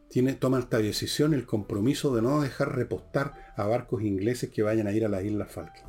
[0.10, 4.88] tiene, toma esta decisión, el compromiso de no dejar repostar a barcos ingleses que vayan
[4.88, 5.89] a ir a la isla Falkland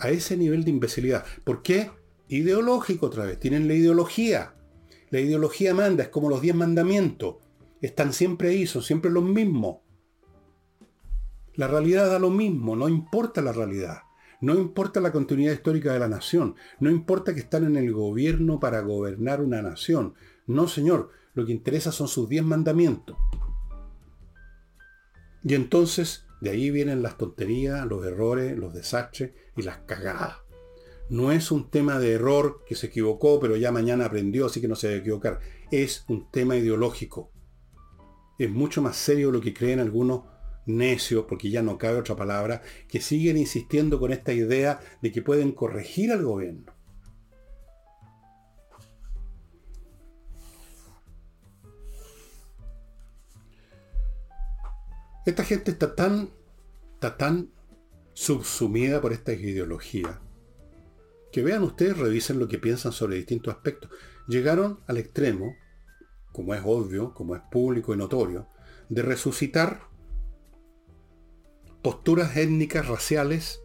[0.00, 1.24] a ese nivel de imbecilidad.
[1.44, 1.90] ¿Por qué?
[2.28, 3.38] Ideológico otra vez.
[3.38, 4.54] Tienen la ideología.
[5.10, 7.36] La ideología manda, es como los diez mandamientos.
[7.80, 9.78] Están siempre ahí, son siempre los mismos.
[11.54, 13.98] La realidad da lo mismo, no importa la realidad.
[14.40, 16.54] No importa la continuidad histórica de la nación.
[16.78, 20.14] No importa que están en el gobierno para gobernar una nación.
[20.46, 21.10] No, señor.
[21.34, 23.16] Lo que interesa son sus diez mandamientos.
[25.44, 30.38] Y entonces de ahí vienen las tonterías, los errores, los desastres las cagadas.
[31.08, 34.68] No es un tema de error que se equivocó, pero ya mañana aprendió, así que
[34.68, 35.40] no se debe equivocar.
[35.70, 37.32] Es un tema ideológico.
[38.38, 40.22] Es mucho más serio lo que creen algunos
[40.66, 45.20] necios, porque ya no cabe otra palabra, que siguen insistiendo con esta idea de que
[45.20, 46.72] pueden corregir al gobierno.
[55.26, 56.30] Esta gente está tan,
[56.94, 57.50] está tan
[58.20, 60.20] subsumida por esta ideología
[61.32, 63.90] que vean ustedes, revisen lo que piensan sobre distintos aspectos.
[64.28, 65.56] Llegaron al extremo,
[66.30, 68.46] como es obvio, como es público y notorio,
[68.90, 69.88] de resucitar
[71.80, 73.62] posturas étnicas, raciales,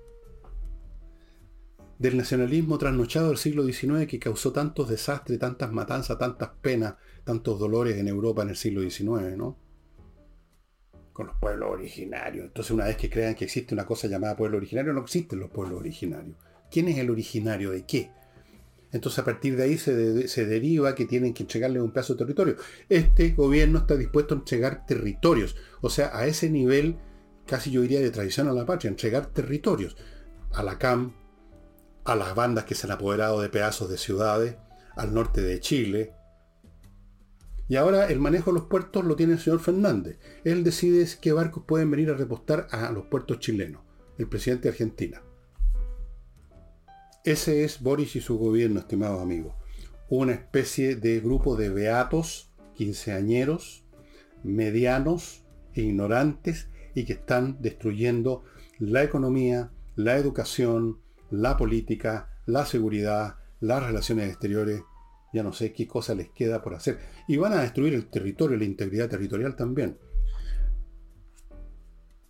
[1.99, 6.95] del nacionalismo trasnochado del siglo XIX que causó tantos desastres, tantas matanzas, tantas penas,
[7.25, 9.64] tantos dolores en Europa en el siglo XIX, ¿no?
[11.15, 12.47] Con los pueblos originarios.
[12.47, 15.49] Entonces una vez que crean que existe una cosa llamada pueblo originario, no existen los
[15.49, 16.35] pueblos originarios.
[16.69, 18.11] ¿Quién es el originario de qué?
[18.91, 19.95] Entonces a partir de ahí se,
[20.45, 22.57] deriva que tienen que entregarle un pedazo de territorio.
[22.89, 25.55] Este gobierno está dispuesto a entregar territorios.
[25.79, 26.97] O sea, a ese nivel,
[27.47, 29.95] casi yo diría de tradición a la patria, entregar territorios.
[30.51, 31.13] A la CAM,
[32.03, 34.57] a las bandas que se han apoderado de pedazos de ciudades,
[34.97, 36.11] al norte de Chile.
[37.67, 40.19] Y ahora el manejo de los puertos lo tiene el señor Fernández.
[40.43, 43.81] Él decide qué barcos pueden venir a repostar a los puertos chilenos,
[44.17, 45.23] el presidente de Argentina.
[47.23, 49.55] Ese es Boris y su gobierno, estimados amigos.
[50.09, 53.83] Una especie de grupo de beatos, quinceañeros,
[54.43, 55.43] medianos
[55.73, 58.43] e ignorantes y que están destruyendo
[58.77, 60.99] la economía, la educación,
[61.31, 64.83] la política, la seguridad, las relaciones exteriores,
[65.35, 66.97] ya no sé qué cosa les queda por hacer.
[67.27, 69.97] Y van a destruir el territorio, la integridad territorial también.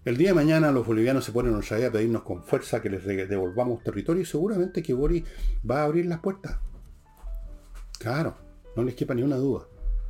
[0.04, 2.90] El día de mañana los bolivianos se ponen nuestra idea a pedirnos con fuerza que
[2.90, 5.24] les devolvamos territorio y seguramente que Boris
[5.70, 6.60] va a abrir las puertas.
[8.00, 8.36] Claro,
[8.76, 9.68] no les quepa ni una duda.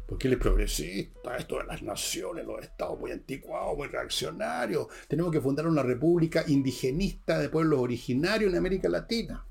[0.07, 4.87] Porque él es progresista, esto de las naciones, los estados muy anticuados, muy reaccionarios.
[5.07, 9.45] Tenemos que fundar una república indigenista de pueblos originarios en América Latina.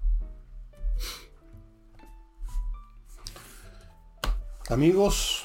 [4.71, 5.45] Amigos,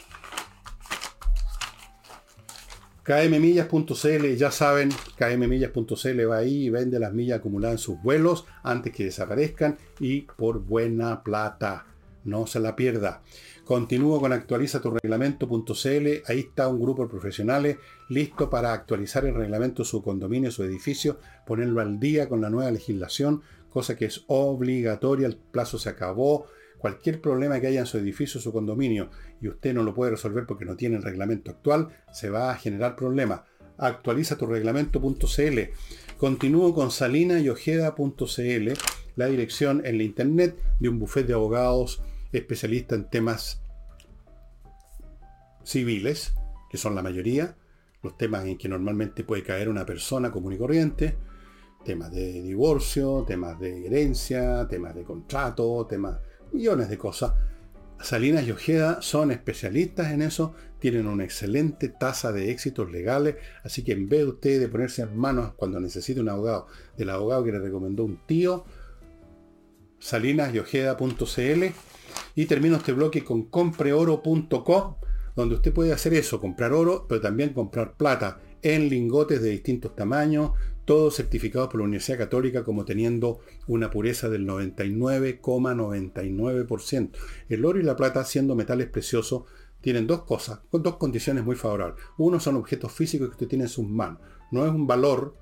[3.04, 8.94] kmmillas.cl, ya saben, kmmillas.cl va ahí y vende las millas acumuladas en sus vuelos antes
[8.94, 11.86] que desaparezcan y por buena plata.
[12.24, 13.22] No se la pierda.
[13.66, 16.08] Continúo con actualiza tu reglamento.cl.
[16.26, 20.64] Ahí está un grupo de profesionales listo para actualizar el reglamento de su condominio, su
[20.64, 25.28] edificio, ponerlo al día con la nueva legislación, cosa que es obligatoria.
[25.28, 26.46] El plazo se acabó
[26.80, 29.10] Cualquier problema que haya en su edificio su condominio
[29.42, 32.56] y usted no lo puede resolver porque no tiene el reglamento actual, se va a
[32.56, 33.42] generar problemas.
[33.78, 35.60] Actualiza tu reglamento.cl.
[36.18, 38.72] Continúo con salinayojeda.cl,
[39.18, 42.02] la dirección en la internet de un bufete de abogados
[42.32, 43.62] especialista en temas
[45.64, 46.34] civiles,
[46.70, 47.58] que son la mayoría,
[48.02, 51.18] los temas en que normalmente puede caer una persona común y corriente,
[51.84, 56.20] temas de divorcio, temas de herencia, temas de contrato, temas
[56.54, 57.34] millones de cosas.
[58.02, 63.84] Salinas y Ojeda son especialistas en eso, tienen una excelente tasa de éxitos legales, así
[63.84, 67.44] que en vez de usted de ponerse en manos cuando necesite un abogado, del abogado
[67.44, 68.64] que le recomendó un tío,
[70.00, 71.64] salinasyojeda.cl
[72.36, 74.96] y termino este bloque con compreoro.com,
[75.36, 79.96] donde usted puede hacer eso, comprar oro, pero también comprar plata en lingotes de distintos
[79.96, 80.52] tamaños,
[80.90, 87.12] todos certificados por la Universidad Católica como teniendo una pureza del 99,99%.
[87.48, 89.44] El oro y la plata, siendo metales preciosos,
[89.82, 92.04] tienen dos cosas, con dos condiciones muy favorables.
[92.18, 94.18] Uno son objetos físicos que usted tiene en sus manos.
[94.50, 95.36] No es un valor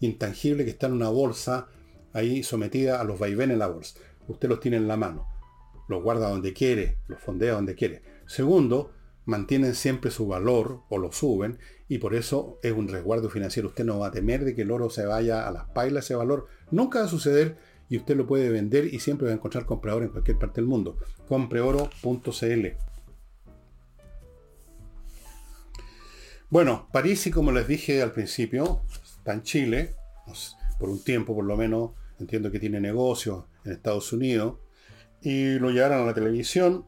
[0.00, 1.68] intangible que está en una bolsa
[2.12, 3.98] ahí sometida a los vaivenes en la bolsa.
[4.28, 5.26] Usted los tiene en la mano.
[5.88, 8.02] Los guarda donde quiere, los fondea donde quiere.
[8.26, 8.92] Segundo,
[9.24, 11.58] mantienen siempre su valor o lo suben
[11.88, 13.68] y por eso es un resguardo financiero.
[13.68, 16.14] Usted no va a temer de que el oro se vaya a las pailas, ese
[16.14, 17.56] valor nunca va a suceder
[17.88, 20.68] y usted lo puede vender y siempre va a encontrar comprador en cualquier parte del
[20.68, 20.96] mundo.
[21.28, 22.66] Compreoro.cl
[26.50, 28.82] Bueno, París, y como les dije al principio,
[29.18, 29.94] está en Chile,
[30.80, 34.58] por un tiempo por lo menos, entiendo que tiene negocios en Estados Unidos,
[35.22, 36.86] y lo llevaron a la televisión,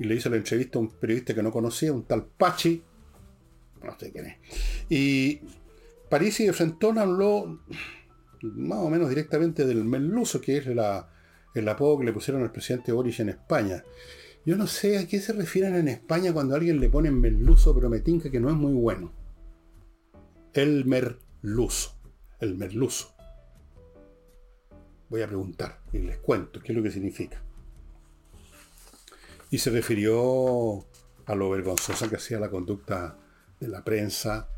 [0.00, 2.82] y le hizo la entrevista a un periodista que no conocía, un tal Pachi,
[3.84, 4.36] no sé quién es.
[4.88, 5.40] Y
[6.08, 7.60] París y Frentón habló
[8.40, 12.92] más o menos directamente del merluzo, que es el apodo que le pusieron al presidente
[12.92, 13.84] Boris en España.
[14.46, 17.90] Yo no sé a qué se refieren en España cuando alguien le pone merluzo, pero
[17.90, 19.12] me tinca que no es muy bueno.
[20.54, 21.94] El merluzo.
[22.40, 23.14] El merluzo.
[25.10, 27.42] Voy a preguntar y les cuento qué es lo que significa.
[29.50, 30.86] Y se refirió
[31.26, 33.18] a lo vergonzosa que hacía la conducta
[33.58, 34.48] de la prensa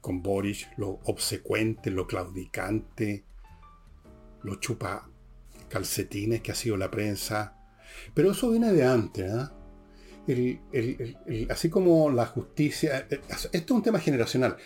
[0.00, 3.24] con Boris, lo obsecuente, lo claudicante,
[4.42, 5.08] lo chupa
[5.68, 7.56] calcetines que ha sido la prensa.
[8.14, 9.52] Pero eso viene de antes, ¿ah?
[11.48, 14.56] así como la justicia, eh, esto es un tema generacional.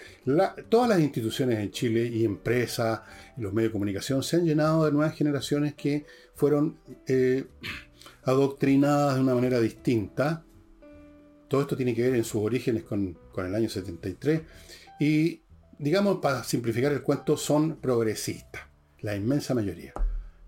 [0.68, 3.00] todas las instituciones en Chile y empresas
[3.36, 6.04] los medios de comunicación se han llenado de nuevas generaciones que
[6.34, 7.46] fueron eh,
[8.24, 10.44] adoctrinadas de una manera distinta.
[11.48, 14.42] Todo esto tiene que ver en sus orígenes con, el año 73.
[15.00, 15.42] Y,
[15.78, 18.62] digamos, para simplificar el cuento, son progresistas,
[19.00, 19.92] la inmensa mayoría.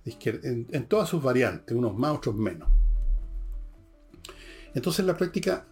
[0.05, 2.69] En, todas sus variantes, unos más, otros menos.
[4.75, 5.67] Entonces, en la práctica,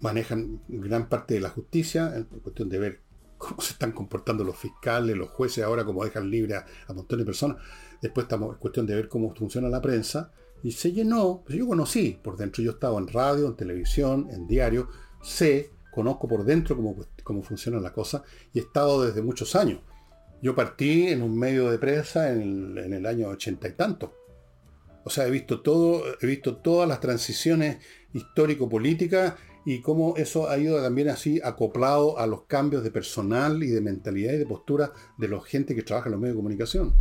[0.00, 3.00] manejan gran parte de la justicia, en cuestión de ver
[3.36, 7.24] cómo se están comportando los fiscales, los jueces ahora, como dejan libre a, a montones
[7.24, 7.56] de personas.
[8.00, 10.32] Después estamos, es cuestión de ver cómo funciona la prensa.
[10.62, 14.46] Y se llenó, pues yo conocí, por dentro yo estaba en radio, en televisión, en
[14.46, 14.88] diario,
[15.22, 19.80] sé, conozco por dentro cómo, cómo funciona la cosa y he estado desde muchos años.
[20.42, 24.14] Yo partí en un medio de prensa en el, año ochenta y tanto.
[25.04, 27.78] O sea, he visto todo, he visto todas las transiciones
[28.14, 29.34] histórico-políticas
[29.66, 33.82] y cómo eso ha ido también así acoplado a los cambios de personal y de
[33.82, 36.94] mentalidad y de postura de la gente que trabaja en los medios de comunicación.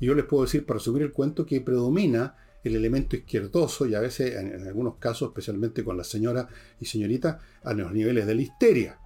[0.00, 2.34] Y yo les puedo decir, para subir el cuento, que predomina
[2.64, 6.48] el elemento izquierdoso y a veces, en, algunos casos, especialmente con la señora
[6.78, 8.98] y señorita, a los niveles de la histeria.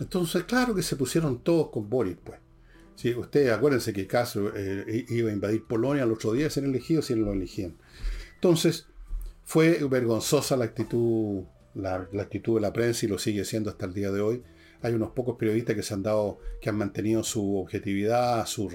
[0.00, 2.38] Entonces, claro que se pusieron todos con Boris, pues.
[2.94, 7.00] Si ustedes acuérdense que Castro eh, iba a invadir Polonia el otro día, ser elegido
[7.00, 7.76] si no lo elegían.
[8.34, 8.88] Entonces,
[9.44, 11.44] fue vergonzosa la actitud,
[11.74, 14.42] la, actitud de la prensa y lo sigue siendo hasta el día de hoy.
[14.82, 18.68] Hay unos pocos periodistas que se han dado, que han mantenido su objetividad, su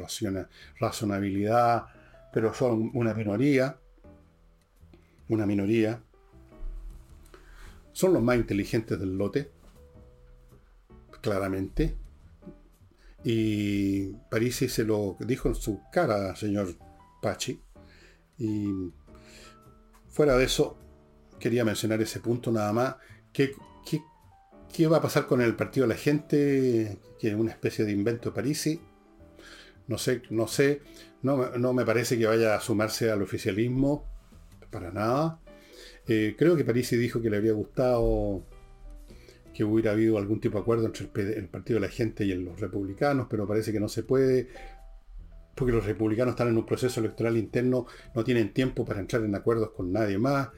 [0.80, 1.84] razonabilidad,
[2.34, 3.80] pero son una minoría.
[5.30, 6.04] Una minoría.
[7.94, 9.52] Son los más inteligentes del lote,
[11.22, 11.96] claramente.
[13.24, 16.76] Y Parisi se lo dijo en su cara, señor
[17.22, 17.62] Pachi.
[18.40, 18.92] Y
[20.10, 20.76] fuera de eso,
[21.40, 22.96] quería mencionar ese punto nada más.
[23.32, 23.54] ¿Qué,
[24.74, 26.98] qué, va a pasar con el partido de la gente?
[27.20, 28.82] Que es una especie de invento de Parisi.
[29.88, 30.82] No sé, no sé.
[31.22, 34.06] No, no, me parece que vaya a sumarse al oficialismo.
[34.70, 35.40] Para nada.
[36.08, 38.44] Eh, creo que Parisi dijo que le habría gustado
[39.54, 41.06] que hubiera habido algún tipo de acuerdo entre
[41.38, 44.50] el, Partido de la Gente y los republicanos, pero parece que no se puede,
[45.56, 49.36] porque los republicanos están en un proceso electoral interno, no tienen tiempo para entrar en
[49.36, 50.50] acuerdos con nadie más,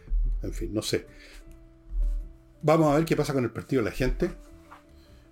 [0.41, 1.05] en fin, no sé.
[2.61, 4.31] Vamos a ver qué pasa con el Partido de la Gente.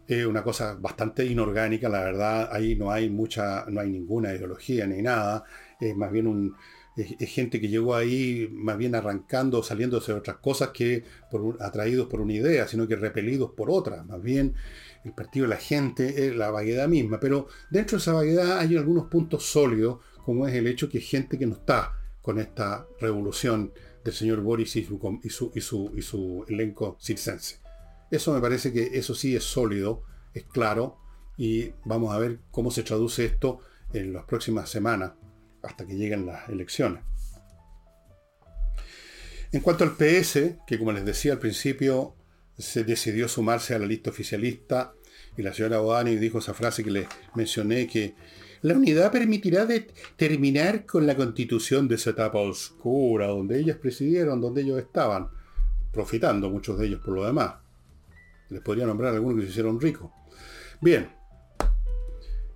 [0.07, 4.85] Es una cosa bastante inorgánica, la verdad, ahí no hay mucha, no hay ninguna ideología
[4.85, 5.43] ni nada,
[5.79, 6.55] es más bien un,
[6.95, 11.03] es, gente que llegó ahí más bien arrancando, saliéndose de otras cosas que
[11.59, 14.03] atraídos por una idea, sino que repelidos por otra.
[14.03, 14.53] Más bien
[15.03, 17.19] el partido de la gente la vaguedad misma.
[17.19, 21.37] Pero dentro de esa vaguedad hay algunos puntos sólidos, como es el hecho que gente
[21.37, 23.73] que no está con esta revolución
[24.03, 27.62] del señor Boris y su, y su, y su, y su elenco circense.
[28.13, 30.03] Eso me parece que eso sí es sólido,
[30.35, 30.99] es claro,
[31.35, 33.61] y vamos a ver cómo se traduce esto
[33.91, 35.13] en las próximas semanas
[35.63, 37.03] hasta que lleguen las elecciones.
[39.51, 42.15] En cuanto al PS, que como les decía al principio,
[42.55, 44.93] se decidió sumarse a la lista oficialista,
[45.35, 48.13] y la señora Bodani dijo esa frase que les mencioné, que
[48.61, 49.67] la unidad permitirá
[50.17, 55.29] terminar con la constitución de esa etapa oscura, donde ellas presidieron, donde ellos estaban,
[55.91, 57.62] profitando muchos de ellos por lo demás.
[58.49, 60.11] Les podría nombrar algunos que se hicieron ricos.
[60.81, 61.09] Bien,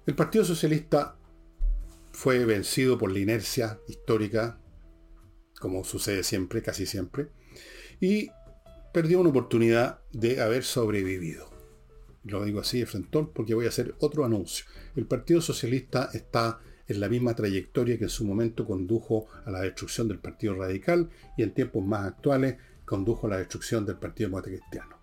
[0.05, 1.17] el Partido Socialista
[2.11, 4.59] fue vencido por la inercia histórica,
[5.59, 7.29] como sucede siempre, casi siempre,
[7.99, 8.29] y
[8.93, 11.49] perdió una oportunidad de haber sobrevivido.
[12.23, 14.65] Lo digo así de frentón porque voy a hacer otro anuncio.
[14.95, 19.61] El Partido Socialista está en la misma trayectoria que en su momento condujo a la
[19.61, 24.29] destrucción del Partido Radical y en tiempos más actuales condujo a la destrucción del Partido
[24.29, 24.96] Demócrata.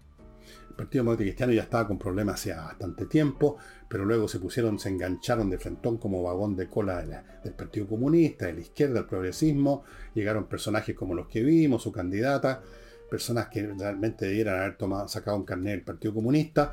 [0.74, 3.58] El Partido Demócrata Cristiano ya estaba con problemas hace bastante tiempo,
[3.88, 7.00] pero luego se pusieron, se engancharon de frentón como vagón de cola
[7.44, 9.84] del Partido Comunista, de la izquierda, del progresismo.
[10.14, 12.60] Llegaron personajes como los que vimos, su candidata,
[13.08, 14.76] personas que realmente debieran haber
[15.08, 16.72] sacado un carnet del Partido Comunista.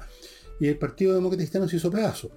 [0.60, 2.32] Y el Partido Demócrata Cristiano se hizo pedazo.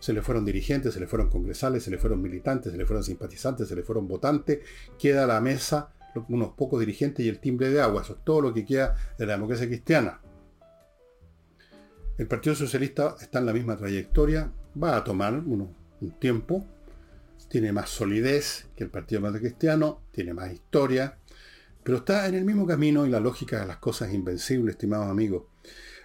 [0.00, 3.02] Se le fueron dirigentes, se le fueron congresales, se le fueron militantes, se le fueron
[3.02, 4.58] simpatizantes, se le fueron votantes.
[4.98, 5.94] Queda la mesa
[6.28, 8.02] unos pocos dirigentes y el timbre de agua.
[8.02, 10.20] Eso es todo lo que queda de la democracia cristiana.
[12.18, 15.76] El Partido Socialista está en la misma trayectoria, va a tomar un
[16.18, 16.66] tiempo,
[17.48, 21.16] tiene más solidez que el Partido Demócrata Cristiano, tiene más historia,
[21.84, 25.44] pero está en el mismo camino y la lógica de las cosas invencibles, estimados amigos.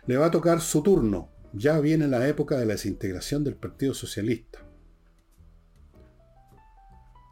[0.05, 1.29] Le va a tocar su turno.
[1.51, 4.59] Ya viene la época de la desintegración del Partido Socialista.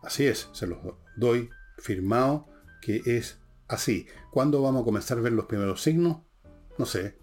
[0.02, 0.80] Así es, se los
[1.18, 2.48] doy firmado
[2.82, 4.08] que es así.
[4.32, 6.18] ¿Cuándo vamos a comenzar a ver los primeros signos?
[6.78, 7.21] No sé,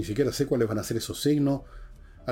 [0.00, 1.60] ni siquiera sé cuáles van a ser esos signos.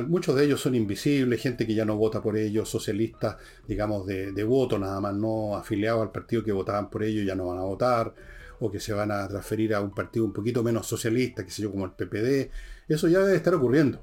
[0.06, 4.44] Muchos de ellos son invisibles, gente que ya no vota por ellos, socialistas, digamos, de,
[4.44, 7.62] voto nada más, no afiliados al partido que votaban por ellos, ya no van a
[7.62, 8.14] votar,
[8.60, 11.60] o que se van a transferir a un partido un poquito menos socialista, que sé
[11.62, 12.50] yo, como el PPD.
[12.88, 14.02] Eso ya debe estar ocurriendo.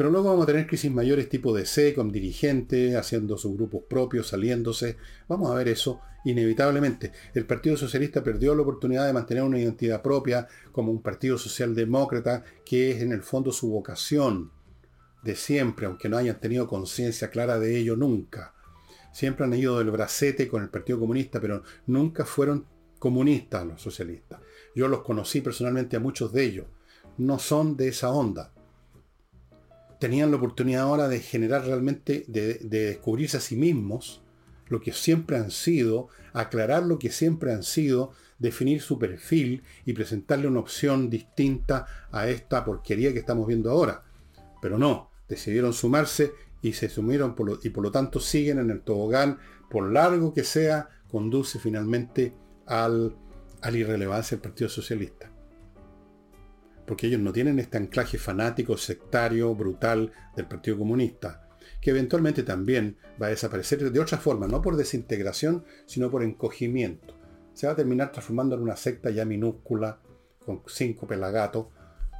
[0.00, 4.28] Pero luego vamos a tener crisis mayores tipo DC, con dirigentes, haciendo sus grupos propios,
[4.28, 4.96] saliéndose.
[5.28, 7.12] Vamos a ver eso inevitablemente.
[7.34, 12.44] El Partido Socialista perdió la oportunidad de mantener una identidad propia como un partido socialdemócrata,
[12.64, 14.50] que es en el fondo su vocación
[15.22, 18.54] de siempre, aunque no hayan tenido conciencia clara de ello nunca.
[19.12, 22.64] Siempre han ido del bracete con el Partido Comunista, pero nunca fueron
[22.98, 24.40] comunistas los socialistas.
[24.74, 26.66] Yo los conocí personalmente a muchos de ellos.
[27.18, 28.54] No son de esa onda.
[30.00, 34.22] Tenían la oportunidad ahora de generar realmente, de, descubrirse a sí mismos,
[34.68, 39.92] lo que siempre han sido, aclarar lo que siempre han sido, definir su perfil y
[39.92, 44.02] presentarle una opción distinta a esta porquería que estamos viendo ahora.
[44.62, 46.32] Pero no, decidieron sumarse
[46.62, 49.38] y se sumieron y por lo tanto siguen en el tobogán,
[49.68, 52.32] por largo que sea, conduce finalmente
[52.64, 53.14] al,
[53.60, 55.29] a la irrelevancia del Partido Socialista.
[56.90, 61.48] Porque ellos no tienen este anclaje fanático, sectario, brutal del Partido Comunista,
[61.80, 67.14] que eventualmente también va a desaparecer de otra forma, no por desintegración, sino por encogimiento.
[67.54, 70.00] Se va a terminar transformando en una secta ya minúscula,
[70.44, 71.68] con cinco pelagatos,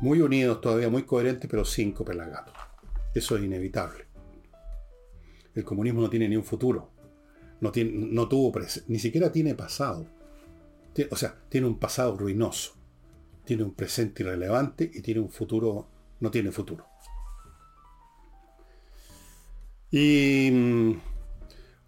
[0.01, 2.55] muy unidos todavía, muy coherentes, pero cinco pelagatos.
[3.13, 4.07] Eso es inevitable.
[5.53, 6.93] El comunismo no tiene ni un futuro.
[7.61, 8.29] No, tiene, no
[8.87, 10.07] ni siquiera tiene pasado.
[11.11, 12.80] O sea, tiene un pasado ruinoso.
[13.51, 15.89] Tiene un presente irrelevante y tiene un futuro,
[16.21, 16.87] no tiene futuro.
[19.91, 20.93] Y mm,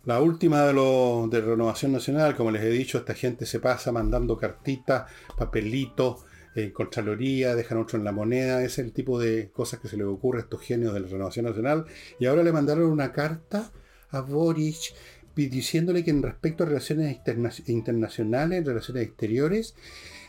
[0.06, 3.92] la última de, lo, de Renovación Nacional, como les he dicho, esta gente se pasa
[3.92, 5.08] mandando cartitas,
[5.38, 6.24] papelitos,
[6.56, 10.02] eh, Contraloría, dejan otro en la moneda, es el tipo de cosas que se le
[10.02, 11.84] ocurre a estos genios de la Renovación Nacional.
[12.18, 13.70] Y ahora le mandaron una carta
[14.10, 14.96] a Boric
[15.36, 17.20] diciéndole que en respecto a relaciones
[17.68, 19.76] internacionales, relaciones exteriores,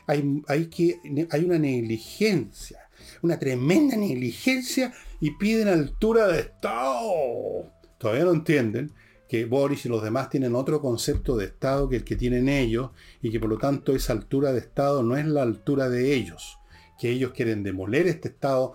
[0.07, 0.99] hay, que,
[1.29, 2.79] hay una negligencia,
[3.21, 7.71] una tremenda negligencia y piden altura de Estado.
[7.97, 8.91] Todavía no entienden
[9.29, 12.91] que Boris y los demás tienen otro concepto de Estado que el que tienen ellos
[13.21, 16.59] y que por lo tanto esa altura de Estado no es la altura de ellos,
[16.99, 18.73] que ellos quieren demoler este Estado,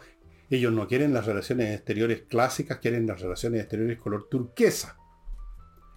[0.51, 4.97] ellos no quieren las relaciones exteriores clásicas, quieren las relaciones exteriores color turquesa.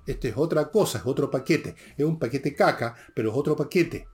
[0.06, 4.08] Este es otra cosa, es otro paquete, es un paquete caca, pero es otro paquete.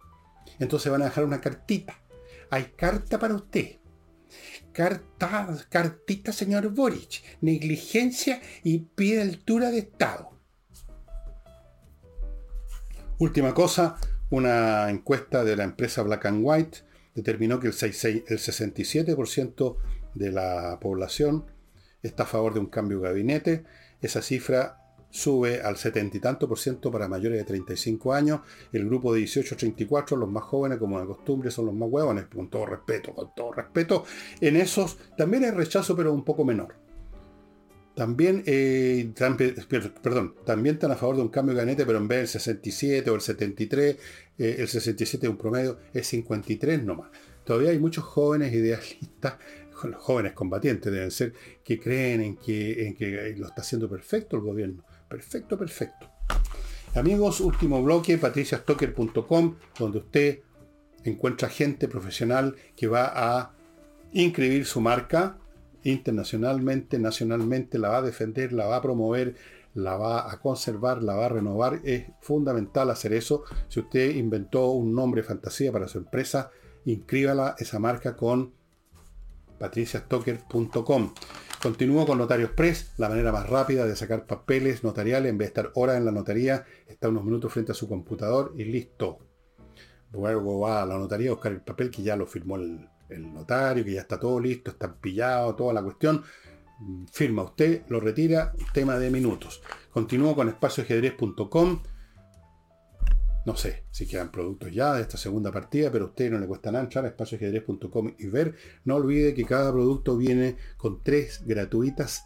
[0.59, 1.99] Entonces van a dejar una cartita.
[2.49, 3.77] Hay carta para usted.
[4.71, 7.23] Carta, cartita, señor Boric.
[7.41, 10.31] Negligencia y pide altura de Estado.
[13.19, 13.97] Última cosa,
[14.29, 16.79] una encuesta de la empresa Black and White
[17.15, 19.77] determinó que el, 67%
[20.13, 21.45] de la población
[22.03, 23.63] está a favor de un cambio de gabinete.
[24.01, 24.86] Esa cifra
[25.17, 28.41] sube al 70 y tanto por ciento para mayores de 35 años.
[28.71, 31.89] El grupo de 18 a 34, los más jóvenes, como de costumbre, son los más
[31.89, 34.05] huevones, con todo respeto, con todo respeto.
[34.39, 36.75] En esos también hay rechazo, pero un poco menor.
[37.95, 39.11] También, eh,
[40.03, 43.09] perdón, también están a favor de un cambio de gabinete, pero en vez del 67
[43.09, 43.97] o el 73,
[44.37, 47.09] eh, el 67 es un promedio, es 53 nomás.
[47.43, 49.37] Todavía hay muchos jóvenes idealistas,
[49.97, 54.83] jóvenes combatientes deben ser, que creen en que lo está haciendo perfecto el gobierno.
[55.09, 56.09] Perfecto, perfecto.
[56.95, 60.39] Amigos, último bloque, patriciastocker.com, donde usted
[61.03, 63.51] encuentra gente profesional que va a
[64.11, 65.37] inscribir su marca
[65.83, 69.35] internacionalmente, nacionalmente, la va a defender, la va a promover,
[69.73, 71.81] la va a conservar, la va a renovar.
[71.83, 73.43] Es fundamental hacer eso.
[73.67, 76.51] Si usted inventó un nombre fantasía para su empresa,
[76.85, 78.53] inscríbala esa marca con
[79.59, 81.13] patriciastocker.com.
[81.61, 85.31] Continúo con Notarios Press, la manera más rápida de sacar papeles notariales.
[85.31, 88.53] En vez de estar horas en la notaría, está unos minutos frente a su computador
[88.55, 89.19] y listo.
[90.11, 93.33] Luego va a la notaría a buscar el papel que ya lo firmó el, el
[93.33, 96.23] notario, que ya está todo listo, está pillado, toda la cuestión.
[97.11, 99.63] Firma usted, lo retira, tema de minutos.
[99.91, 101.81] Continúo con espacioajedrez.com.
[103.47, 106.47] No sé si quedan productos ya de esta segunda partida, pero a usted no le
[106.47, 108.55] cuesta nada entrar a espacioajedrez.com y ver.
[108.83, 112.25] No olvide que cada producto viene con tres gratuitas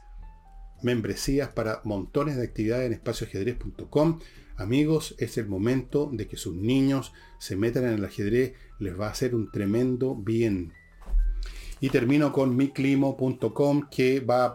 [0.81, 4.19] membresías para montones de actividades en espacioajedrez.com.
[4.57, 9.05] Amigos, es el momento de que sus niños se metan en el ajedrez, les va
[9.05, 10.73] a hacer un tremendo bien.
[11.81, 14.53] Y termino con miclimo.com que va a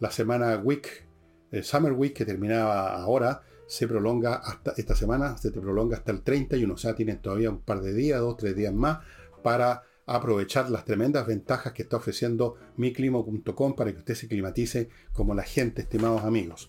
[0.00, 1.06] la semana week,
[1.52, 6.12] el Summer Week que terminaba ahora, se prolonga hasta esta semana, se te prolonga hasta
[6.12, 8.98] el 31, o sea, tienen todavía un par de días, dos, tres días más
[9.42, 15.34] para aprovechar las tremendas ventajas que está ofreciendo miclimo.com para que usted se climatice como
[15.34, 16.68] la gente, estimados amigos.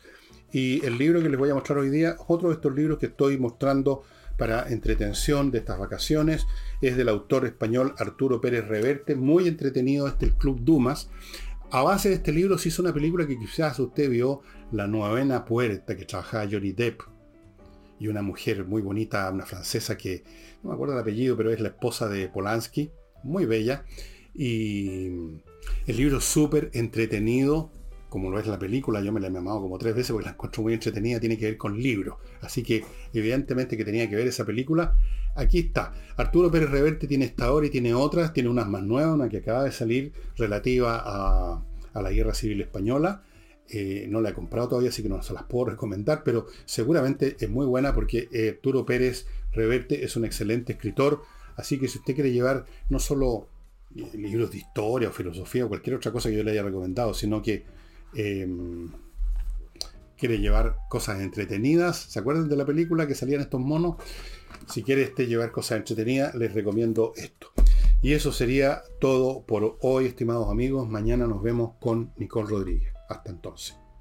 [0.51, 3.07] Y el libro que les voy a mostrar hoy día, otro de estos libros que
[3.07, 4.03] estoy mostrando
[4.37, 6.45] para entretención de estas vacaciones,
[6.81, 11.09] es del autor español Arturo Pérez Reverte, muy entretenido este el Club Dumas.
[11.74, 15.43] A base de este libro se hizo una película que quizás usted vio, La Novena
[15.43, 17.01] Puerta, que trabajaba Johnny Depp.
[17.99, 20.24] Y una mujer muy bonita, una francesa que,
[20.61, 22.91] no me acuerdo el apellido, pero es la esposa de Polanski,
[23.24, 23.86] muy bella.
[24.36, 25.07] Y
[25.88, 27.71] el libro súper entretenido,
[28.07, 30.34] como lo es la película, yo me la he llamado como tres veces porque la
[30.34, 32.17] encuentro muy entretenida, tiene que ver con libros.
[32.41, 34.95] Así que evidentemente que tenía que ver esa película.
[35.36, 35.93] Aquí está.
[36.17, 39.38] Arturo Pérez Reverte tiene esta hora y tiene otras, tiene unas más nuevas, una que
[39.38, 41.63] acaba de salir relativa a,
[42.01, 43.23] la Guerra Civil Española.
[43.69, 47.38] Eh, no la he comprado todavía, así que no se las puedo recomendar, pero seguramente
[47.39, 51.21] es muy buena porque eh, Arturo Pérez Reverte es un excelente escritor.
[51.55, 53.47] Así que si usted quiere llevar no solo
[53.95, 57.13] eh, libros de historia o filosofía o cualquier otra cosa que yo le haya recomendado,
[57.13, 57.65] sino que
[58.15, 58.91] Em,
[60.17, 61.97] quiere llevar cosas entretenidas.
[61.97, 63.95] ¿Se acuerdan de la película que salían estos monos?
[64.68, 67.51] Si quiere este, llevar cosas entretenidas, les recomiendo esto.
[68.01, 70.89] Y eso sería todo por hoy, estimados amigos.
[70.89, 72.93] Mañana nos vemos con Nicole Rodríguez.
[73.07, 73.82] Hasta entonces.